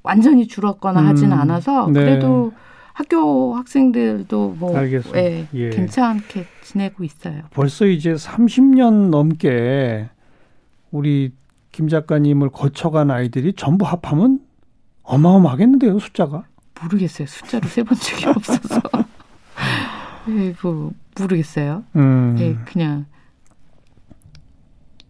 완전히 0.03 0.47
줄었거나 0.47 1.01
음, 1.01 1.08
하지는 1.08 1.38
않아서 1.38 1.88
네. 1.88 1.99
그래도 1.99 2.51
학교 2.98 3.54
학생들도 3.56 4.56
뭐 4.58 4.74
예, 5.16 5.48
예. 5.54 5.70
괜찮게 5.70 6.48
지내고 6.64 7.04
있어요. 7.04 7.44
벌써 7.52 7.86
이제 7.86 8.16
30년 8.16 9.10
넘게 9.10 10.10
우리 10.90 11.32
김 11.72 11.90
작가님을 11.90 12.50
거쳐간 12.50 13.12
아이들이 13.12 13.54
전부 13.54 13.86
합하면 13.86 14.40
어마어마하겠는데요, 15.04 16.00
숫자가? 16.00 16.46
모르겠어요. 16.82 17.28
숫자로 17.28 17.68
세본 17.68 17.96
적이 18.00 18.26
없어서. 18.30 18.82
예, 20.30 20.56
뭐, 20.64 20.92
모르겠어요. 21.20 21.84
음. 21.96 22.36
예, 22.40 22.56
그냥 22.66 23.06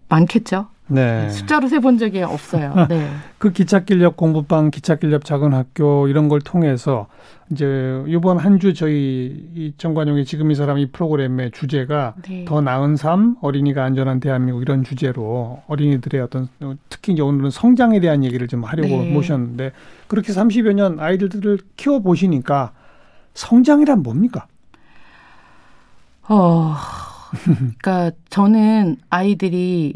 많겠죠. 0.10 0.67
네. 0.89 1.30
숫자로 1.30 1.67
세본 1.67 1.97
적이 1.97 2.23
없어요. 2.23 2.88
네. 2.88 3.10
그 3.38 3.52
기찻길역 3.52 4.15
공부방, 4.15 4.71
기찻길역 4.71 5.26
작은 5.26 5.54
학교 5.54 6.08
이런 6.08 6.30
걸 6.30 6.39
통해서 6.39 7.08
이제 7.52 8.04
이번 8.08 8.38
한 8.38 8.58
주 8.60 8.73
저희 8.73 9.50
이 9.56 9.73
정관용의 9.78 10.26
지금 10.26 10.50
이 10.50 10.56
사람 10.56 10.78
이 10.78 10.89
프로그램의 10.91 11.52
주제가 11.52 12.15
네. 12.28 12.45
더 12.45 12.62
나은 12.62 12.95
삶, 12.95 13.36
어린이가 13.41 13.84
안전한 13.84 14.19
대한민국 14.19 14.62
이런 14.62 14.84
주제로 14.84 15.62
어린이들의 15.67 16.21
어떤 16.21 16.47
특히 16.89 17.13
이제 17.13 17.21
오늘은 17.21 17.50
성장에 17.52 18.00
대한 18.00 18.23
얘기를 18.23 18.47
좀 18.47 18.63
하려고 18.63 18.89
네. 18.89 19.12
모셨는데 19.12 19.71
그렇게 20.08 20.32
30여 20.32 20.73
년 20.73 21.00
아이들을 21.00 21.60
키워 21.76 22.00
보시니까 22.00 22.71
성장이란 23.34 24.04
뭡니까? 24.04 24.47
어, 26.30 26.73
그러니까 27.80 28.12
저는 28.30 28.97
아이들이 29.10 29.93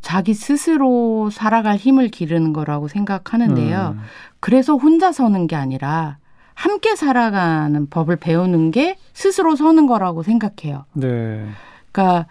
자기 0.00 0.34
스스로 0.34 1.30
살아갈 1.30 1.76
힘을 1.76 2.08
기르는 2.08 2.52
거라고 2.52 2.88
생각하는데요. 2.88 3.96
음. 3.98 4.02
그래서 4.40 4.74
혼자 4.76 5.12
서는 5.12 5.46
게 5.46 5.56
아니라 5.56 6.18
함께 6.54 6.96
살아가는 6.96 7.88
법을 7.88 8.16
배우는 8.16 8.70
게 8.70 8.96
스스로 9.12 9.56
서는 9.56 9.86
거라고 9.86 10.22
생각해요. 10.22 10.84
네. 10.94 11.46
그러니까 11.92 12.26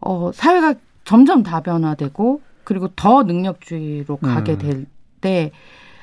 어 0.00 0.30
사회가 0.32 0.74
점점 1.04 1.42
다변화되고 1.42 2.40
그리고 2.64 2.88
더 2.88 3.22
능력주의로 3.22 4.16
가게 4.16 4.52
음. 4.52 4.86
될때 5.20 5.52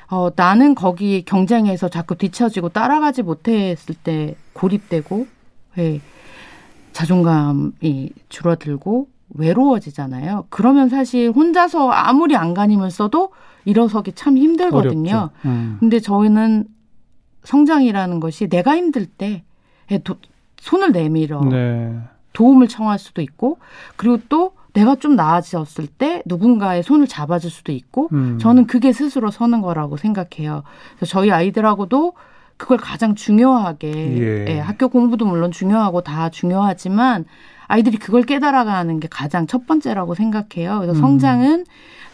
어, 0.08 0.30
나는 0.34 0.74
거기 0.74 1.24
경쟁에서 1.24 1.88
자꾸 1.88 2.14
뒤처지고 2.14 2.68
따라가지 2.68 3.22
못했을 3.22 3.94
때 3.94 4.36
고립되고, 4.52 5.26
예, 5.78 6.00
자존감이 6.92 8.10
줄어들고, 8.28 9.08
외로워지잖아요. 9.30 10.46
그러면 10.50 10.88
사실 10.88 11.30
혼자서 11.30 11.90
아무리 11.90 12.36
안간힘을 12.36 12.90
써도 12.90 13.30
일어서기 13.64 14.12
참 14.12 14.36
힘들거든요. 14.36 15.30
음. 15.44 15.76
근데 15.80 16.00
저희는 16.00 16.66
성장이라는 17.44 18.20
것이 18.20 18.48
내가 18.48 18.76
힘들 18.76 19.06
때 19.06 19.44
도, 20.02 20.16
손을 20.58 20.92
내밀어 20.92 21.40
네. 21.44 21.98
도움을 22.32 22.68
청할 22.68 22.98
수도 22.98 23.22
있고 23.22 23.58
그리고 23.96 24.18
또 24.28 24.52
내가 24.72 24.96
좀 24.96 25.14
나아졌을 25.14 25.86
때 25.86 26.22
누군가의 26.26 26.82
손을 26.82 27.06
잡아줄 27.06 27.50
수도 27.50 27.70
있고 27.72 28.08
음. 28.12 28.38
저는 28.40 28.66
그게 28.66 28.92
스스로 28.92 29.30
서는 29.30 29.60
거라고 29.60 29.96
생각해요. 29.96 30.64
그래서 30.96 31.10
저희 31.10 31.30
아이들하고도 31.30 32.14
그걸 32.56 32.78
가장 32.78 33.14
중요하게 33.14 33.88
예. 34.18 34.46
예, 34.48 34.58
학교 34.58 34.88
공부도 34.88 35.26
물론 35.26 35.50
중요하고 35.50 36.02
다 36.02 36.28
중요하지만 36.28 37.24
아이들이 37.66 37.96
그걸 37.96 38.22
깨달아가는 38.22 39.00
게 39.00 39.08
가장 39.10 39.46
첫 39.46 39.66
번째라고 39.66 40.14
생각해요. 40.14 40.80
그래서 40.80 40.92
음. 40.92 41.00
성장은 41.00 41.64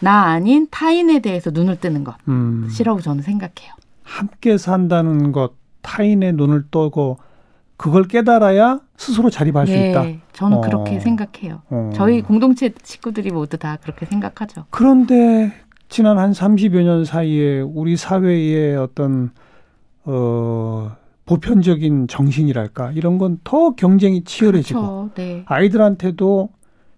나 0.01 0.25
아닌 0.25 0.67
타인에 0.71 1.21
대해서 1.21 1.51
눈을 1.51 1.81
뜨는 1.81 2.05
것이라고 2.05 2.99
음. 2.99 3.03
저는 3.03 3.23
생각해요. 3.23 3.73
함께 4.03 4.59
산다는 4.59 5.33
것, 5.33 5.53
타인의 5.83 6.33
눈을 6.35 6.65
떠고 6.71 7.19
그걸 7.77 8.05
깨달아야 8.05 8.81
스스로 8.97 9.31
자립할 9.31 9.65
네, 9.65 9.73
수 9.73 9.89
있다. 9.89 10.23
저는 10.33 10.59
어. 10.59 10.61
그렇게 10.61 11.01
생각해요. 11.01 11.63
어. 11.71 11.91
저희 11.95 12.21
공동체 12.21 12.73
식구들이 12.83 13.31
모두 13.31 13.57
다 13.57 13.79
그렇게 13.81 14.05
생각하죠. 14.05 14.67
그런데 14.71 15.53
지난 15.89 16.19
한 16.19 16.33
30여 16.33 16.83
년 16.83 17.05
사이에 17.05 17.61
우리 17.61 17.97
사회의 17.97 18.77
어떤 18.77 19.31
어 20.05 20.95
보편적인 21.35 22.09
정신이랄까 22.09 22.91
이런 22.93 23.17
건 23.19 23.39
더 23.45 23.71
경쟁이 23.77 24.25
치열해지고 24.25 24.81
그렇죠. 24.81 25.11
네. 25.15 25.45
아이들한테도 25.47 26.49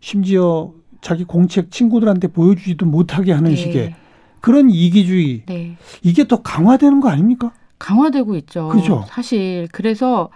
심지어 0.00 0.72
자기 1.02 1.24
공책 1.24 1.70
친구들한테 1.70 2.28
보여주지도 2.28 2.86
못하게 2.86 3.32
하는 3.32 3.50
네. 3.50 3.56
식의 3.56 3.94
그런 4.40 4.70
이기주의 4.70 5.42
네. 5.46 5.76
이게 6.02 6.26
더 6.26 6.40
강화되는 6.40 7.00
거 7.00 7.10
아닙니까? 7.10 7.52
강화되고 7.78 8.34
있죠. 8.36 8.68
그죠. 8.68 9.04
사실 9.06 9.68
그래서 9.70 10.30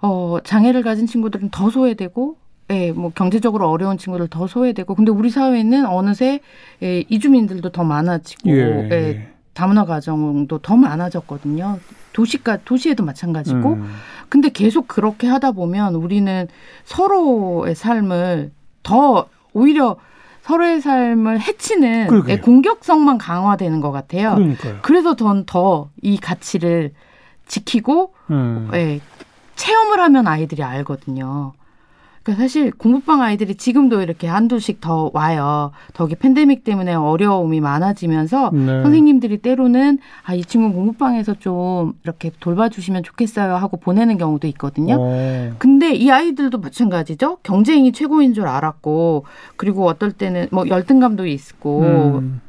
어 0.00 0.38
장애를 0.42 0.82
가진 0.82 1.06
친구들은 1.06 1.50
더 1.50 1.68
소외되고 1.68 2.36
예, 2.70 2.92
뭐 2.92 3.10
경제적으로 3.14 3.68
어려운 3.68 3.98
친구들 3.98 4.28
더 4.28 4.46
소외되고 4.46 4.94
근데 4.94 5.10
우리 5.10 5.28
사회는 5.30 5.84
어느새 5.86 6.40
예, 6.82 7.04
이주민들도 7.08 7.70
더 7.70 7.84
많아지고 7.84 8.50
예. 8.50 8.88
예, 8.90 9.28
다문화 9.52 9.84
가정도 9.84 10.58
더 10.58 10.76
많아졌거든요. 10.76 11.78
도시가 12.22 12.58
도시에도 12.64 13.04
마찬가지고. 13.04 13.74
음. 13.74 13.94
근데 14.28 14.48
계속 14.48 14.88
그렇게 14.88 15.28
하다 15.28 15.52
보면 15.52 15.94
우리는 15.94 16.48
서로의 16.84 17.76
삶을 17.76 18.50
더 18.82 19.28
오히려 19.52 19.96
서로의 20.42 20.80
삶을 20.80 21.40
해치는 21.40 22.08
예, 22.28 22.38
공격성만 22.38 23.18
강화되는 23.18 23.80
것 23.80 23.92
같아요. 23.92 24.34
그러니까요. 24.34 24.78
그래서 24.82 25.14
전 25.14 25.44
더 25.46 25.88
이 26.02 26.16
가치를 26.18 26.92
지키고 27.46 28.12
음. 28.32 28.68
예, 28.74 29.00
체험을 29.54 30.00
하면 30.00 30.26
아이들이 30.26 30.62
알거든요. 30.64 31.52
그러니까 32.28 32.42
사실 32.42 32.70
공부방 32.72 33.22
아이들이 33.22 33.54
지금도 33.54 34.02
이렇게 34.02 34.26
한두씩 34.26 34.82
더 34.82 35.10
와요. 35.14 35.72
더기 35.94 36.16
팬데믹 36.16 36.62
때문에 36.62 36.92
어려움이 36.92 37.60
많아지면서 37.60 38.50
네. 38.52 38.82
선생님들이 38.82 39.38
때로는 39.38 39.98
아, 40.24 40.34
이 40.34 40.44
친구 40.44 40.74
공부방에서 40.74 41.34
좀 41.38 41.94
이렇게 42.04 42.30
돌봐주시면 42.38 43.02
좋겠어요 43.02 43.54
하고 43.54 43.78
보내는 43.78 44.18
경우도 44.18 44.46
있거든요. 44.48 44.96
오. 44.96 45.08
어. 45.08 45.52
근데 45.58 45.94
이 45.94 46.10
아이들도 46.10 46.58
마찬가지죠. 46.58 47.38
경쟁이 47.42 47.92
최고인 47.92 48.34
줄 48.34 48.46
알았고 48.46 49.24
그리고 49.56 49.86
어떨 49.86 50.12
때는 50.12 50.48
뭐 50.50 50.68
열등감도 50.68 51.26
있고 51.26 51.80
음. 51.80 52.42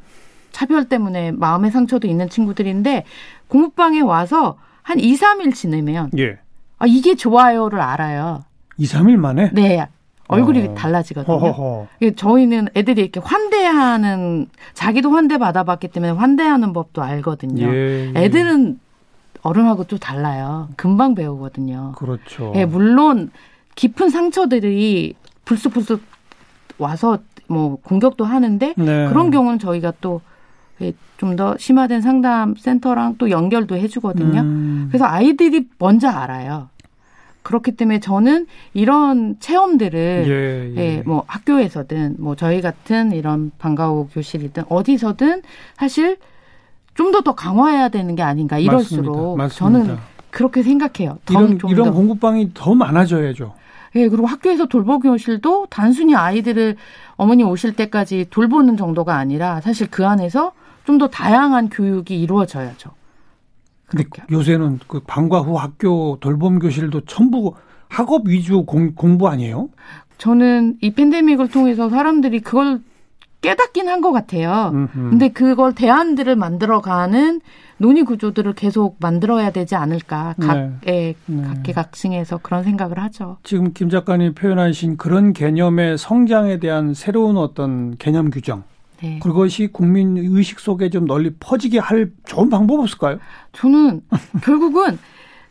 차별 0.52 0.90
때문에 0.90 1.32
마음의 1.32 1.70
상처도 1.70 2.06
있는 2.06 2.28
친구들인데 2.28 3.04
공부방에 3.48 4.00
와서 4.00 4.58
한 4.82 5.00
2, 5.00 5.14
3일 5.14 5.54
지내면 5.54 6.10
예. 6.18 6.38
아, 6.78 6.86
이게 6.86 7.14
좋아요를 7.14 7.80
알아요. 7.80 8.42
2, 8.80 8.84
3일 8.84 9.16
만에? 9.16 9.50
네. 9.52 9.86
얼굴이 10.28 10.68
어. 10.68 10.74
달라지거든요. 10.74 11.36
허허허. 11.36 11.86
저희는 12.16 12.68
애들이 12.76 13.02
이렇게 13.02 13.20
환대하는 13.20 14.46
자기도 14.74 15.10
환대 15.10 15.38
받아봤기 15.38 15.88
때문에 15.88 16.12
환대하는 16.12 16.72
법도 16.72 17.02
알거든요. 17.02 17.66
예, 17.66 18.12
예. 18.14 18.24
애들은 18.24 18.78
어른하고 19.42 19.84
또 19.84 19.98
달라요. 19.98 20.68
금방 20.76 21.14
배우거든요. 21.14 21.92
그렇죠. 21.96 22.52
예, 22.54 22.64
물론 22.64 23.30
깊은 23.74 24.08
상처들이 24.10 25.14
불쑥불쑥 25.44 26.00
와서 26.78 27.18
뭐 27.48 27.76
공격도 27.82 28.24
하는데 28.24 28.74
네. 28.76 29.08
그런 29.08 29.30
경우는 29.30 29.58
저희가 29.58 29.92
또 30.00 30.20
좀 31.20 31.36
더 31.36 31.54
심화된 31.58 32.00
상담 32.00 32.54
센터랑 32.56 33.16
또 33.18 33.28
연결도 33.28 33.76
해주거든요. 33.76 34.40
음. 34.40 34.86
그래서 34.90 35.04
아이들이 35.04 35.68
먼저 35.78 36.08
알아요. 36.08 36.70
그렇기 37.42 37.72
때문에 37.72 38.00
저는 38.00 38.46
이런 38.74 39.36
체험들을 39.40 40.24
예, 40.26 40.74
예. 40.76 40.96
예, 40.98 41.02
뭐 41.06 41.24
학교에서든 41.26 42.16
뭐 42.18 42.36
저희 42.36 42.60
같은 42.60 43.12
이런 43.12 43.50
방과후 43.58 44.08
교실이든 44.12 44.64
어디서든 44.68 45.42
사실 45.76 46.18
좀 46.94 47.12
더더 47.12 47.34
강화해야 47.34 47.88
되는 47.88 48.14
게 48.14 48.22
아닌가 48.22 48.58
이럴수록 48.58 49.36
맞습니다. 49.38 49.70
맞습니다. 49.70 49.84
저는 49.86 49.98
그렇게 50.30 50.62
생각해요. 50.62 51.18
이런 51.30 51.58
이런 51.68 51.92
공부방이 51.92 52.50
더 52.54 52.74
많아져야죠. 52.74 53.54
예, 53.96 54.08
그리고 54.08 54.26
학교에서 54.26 54.66
돌보 54.66 55.00
교실도 55.00 55.66
단순히 55.70 56.14
아이들을 56.14 56.76
어머니 57.16 57.42
오실 57.42 57.74
때까지 57.74 58.26
돌보는 58.30 58.76
정도가 58.76 59.16
아니라 59.16 59.60
사실 59.60 59.88
그 59.90 60.06
안에서 60.06 60.52
좀 60.84 60.98
더 60.98 61.06
다양한 61.08 61.68
교육이 61.68 62.20
이루어져야죠. 62.20 62.90
근데 63.90 64.04
요새는 64.30 64.80
그 64.86 65.00
방과 65.06 65.40
후 65.40 65.56
학교 65.56 66.16
돌봄 66.20 66.58
교실도 66.58 67.02
전부 67.06 67.54
학업 67.88 68.28
위주 68.28 68.62
공, 68.64 68.94
공부 68.94 69.28
아니에요? 69.28 69.68
저는 70.18 70.76
이 70.80 70.92
팬데믹을 70.92 71.48
통해서 71.48 71.88
사람들이 71.88 72.40
그걸 72.40 72.80
깨닫긴 73.40 73.88
한 73.88 74.02
것 74.02 74.12
같아요. 74.12 74.70
음흠. 74.74 75.10
근데 75.10 75.28
그걸 75.30 75.74
대안들을 75.74 76.36
만들어가는 76.36 77.40
논의 77.78 78.04
구조들을 78.04 78.52
계속 78.52 78.96
만들어야 79.00 79.50
되지 79.50 79.74
않을까 79.76 80.34
각의 80.38 80.76
네. 80.84 81.14
네. 81.24 81.42
각계각층에서 81.42 82.38
그런 82.42 82.62
생각을 82.64 82.98
하죠. 82.98 83.38
지금 83.42 83.72
김 83.72 83.88
작가님 83.88 84.34
표현하신 84.34 84.98
그런 84.98 85.32
개념의 85.32 85.96
성장에 85.96 86.58
대한 86.58 86.92
새로운 86.92 87.38
어떤 87.38 87.96
개념 87.96 88.28
규정 88.30 88.62
네. 89.02 89.18
그것이 89.18 89.68
국민 89.72 90.16
의식 90.16 90.60
속에 90.60 90.90
좀 90.90 91.06
널리 91.06 91.30
퍼지게 91.40 91.78
할 91.78 92.10
좋은 92.26 92.50
방법 92.50 92.80
없을까요? 92.80 93.18
저는 93.52 94.02
결국은 94.44 94.98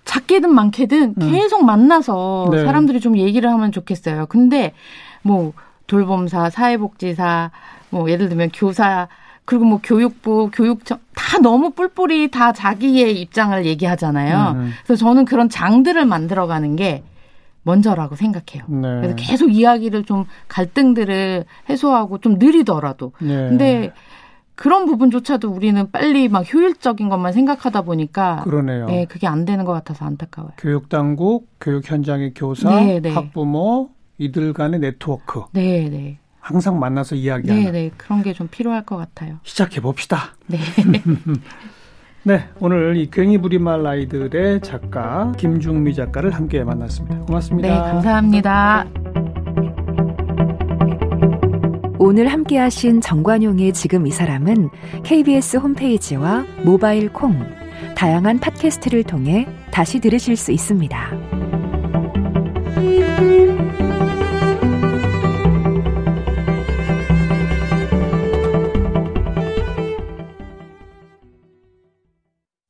작게든 0.05 0.53
많게든 0.53 1.15
음. 1.21 1.31
계속 1.31 1.65
만나서 1.65 2.49
네. 2.51 2.65
사람들이 2.65 2.99
좀 2.99 3.17
얘기를 3.17 3.49
하면 3.51 3.71
좋겠어요. 3.71 4.25
근데 4.27 4.73
뭐 5.21 5.53
돌봄사, 5.88 6.49
사회복지사, 6.49 7.51
뭐 7.89 8.09
예를 8.09 8.29
들면 8.29 8.49
교사 8.53 9.07
그리고 9.45 9.65
뭐 9.65 9.79
교육부, 9.81 10.51
교육청 10.53 10.99
다 11.15 11.39
너무 11.39 11.71
뿔뿔이 11.71 12.29
다 12.29 12.53
자기의 12.53 13.19
입장을 13.19 13.65
얘기하잖아요. 13.65 14.51
음. 14.55 14.71
그래서 14.83 15.03
저는 15.03 15.25
그런 15.25 15.49
장들을 15.49 16.05
만들어가는 16.05 16.75
게 16.75 17.03
먼저라고 17.63 18.15
생각해요. 18.15 18.65
네. 18.67 19.02
그래서 19.02 19.15
계속 19.15 19.54
이야기를 19.54 20.04
좀 20.06 20.26
갈등들을 20.48 21.45
해소하고 21.69 22.19
좀 22.19 22.36
느리더라도. 22.39 23.12
네. 23.19 23.28
근데 23.50 23.91
그런 24.56 24.86
부분조차도 24.86 25.50
우리는 25.50 25.89
빨리 25.91 26.28
막 26.28 26.52
효율적인 26.54 27.08
것만 27.10 27.32
생각하다 27.34 27.84
보니까 27.84 28.41
그러네요. 28.43 28.88
네, 28.88 29.06
그게 29.06 29.26
안 29.28 29.45
되는 29.45 29.63
것 29.65 29.72
같아서 29.72 30.06
안타까워요. 30.06 30.52
교육 30.58 30.89
당국, 30.89 31.48
교육 31.62 31.89
현장의 31.89 32.34
교사, 32.36 32.69
네, 32.80 33.00
네. 33.00 33.10
학부모 33.13 33.89
이들 34.17 34.52
간의 34.54 34.80
네트워크. 34.82 35.43
네, 35.54 35.88
네. 35.89 36.17
항상 36.41 36.80
만나서 36.80 37.15
이야기하는. 37.15 37.63
네, 37.65 37.72
네. 37.72 37.91
그런 37.95 38.22
게 38.24 38.34
좀 38.34 38.48
필요할 38.50 38.84
것 38.86 38.98
같아요. 38.98 39.38
시작해 39.43 39.80
봅시다. 39.82 40.36
네. 40.48 40.58
네, 42.29 42.47
오늘 42.59 42.95
이 42.95 43.09
괭이 43.09 43.39
부리말 43.39 43.87
아이들의 43.87 44.61
작가 44.61 45.31
김중미 45.35 45.95
작가를 45.95 46.29
함께 46.29 46.63
만났습니다. 46.63 47.21
고맙습니다. 47.21 47.67
네, 47.67 47.73
감사합니다. 47.73 48.85
오늘 51.97 52.27
함께 52.27 52.59
하신 52.59 53.01
정관용의 53.01 53.73
지금 53.73 54.05
이 54.05 54.11
사람은 54.11 54.69
KBS 55.01 55.57
홈페이지와 55.57 56.45
모바일 56.63 57.11
콩, 57.11 57.35
다양한 57.95 58.37
팟캐스트를 58.37 59.05
통해 59.05 59.47
다시 59.71 59.99
들으실 59.99 60.35
수 60.35 60.51
있습니다. 60.51 61.38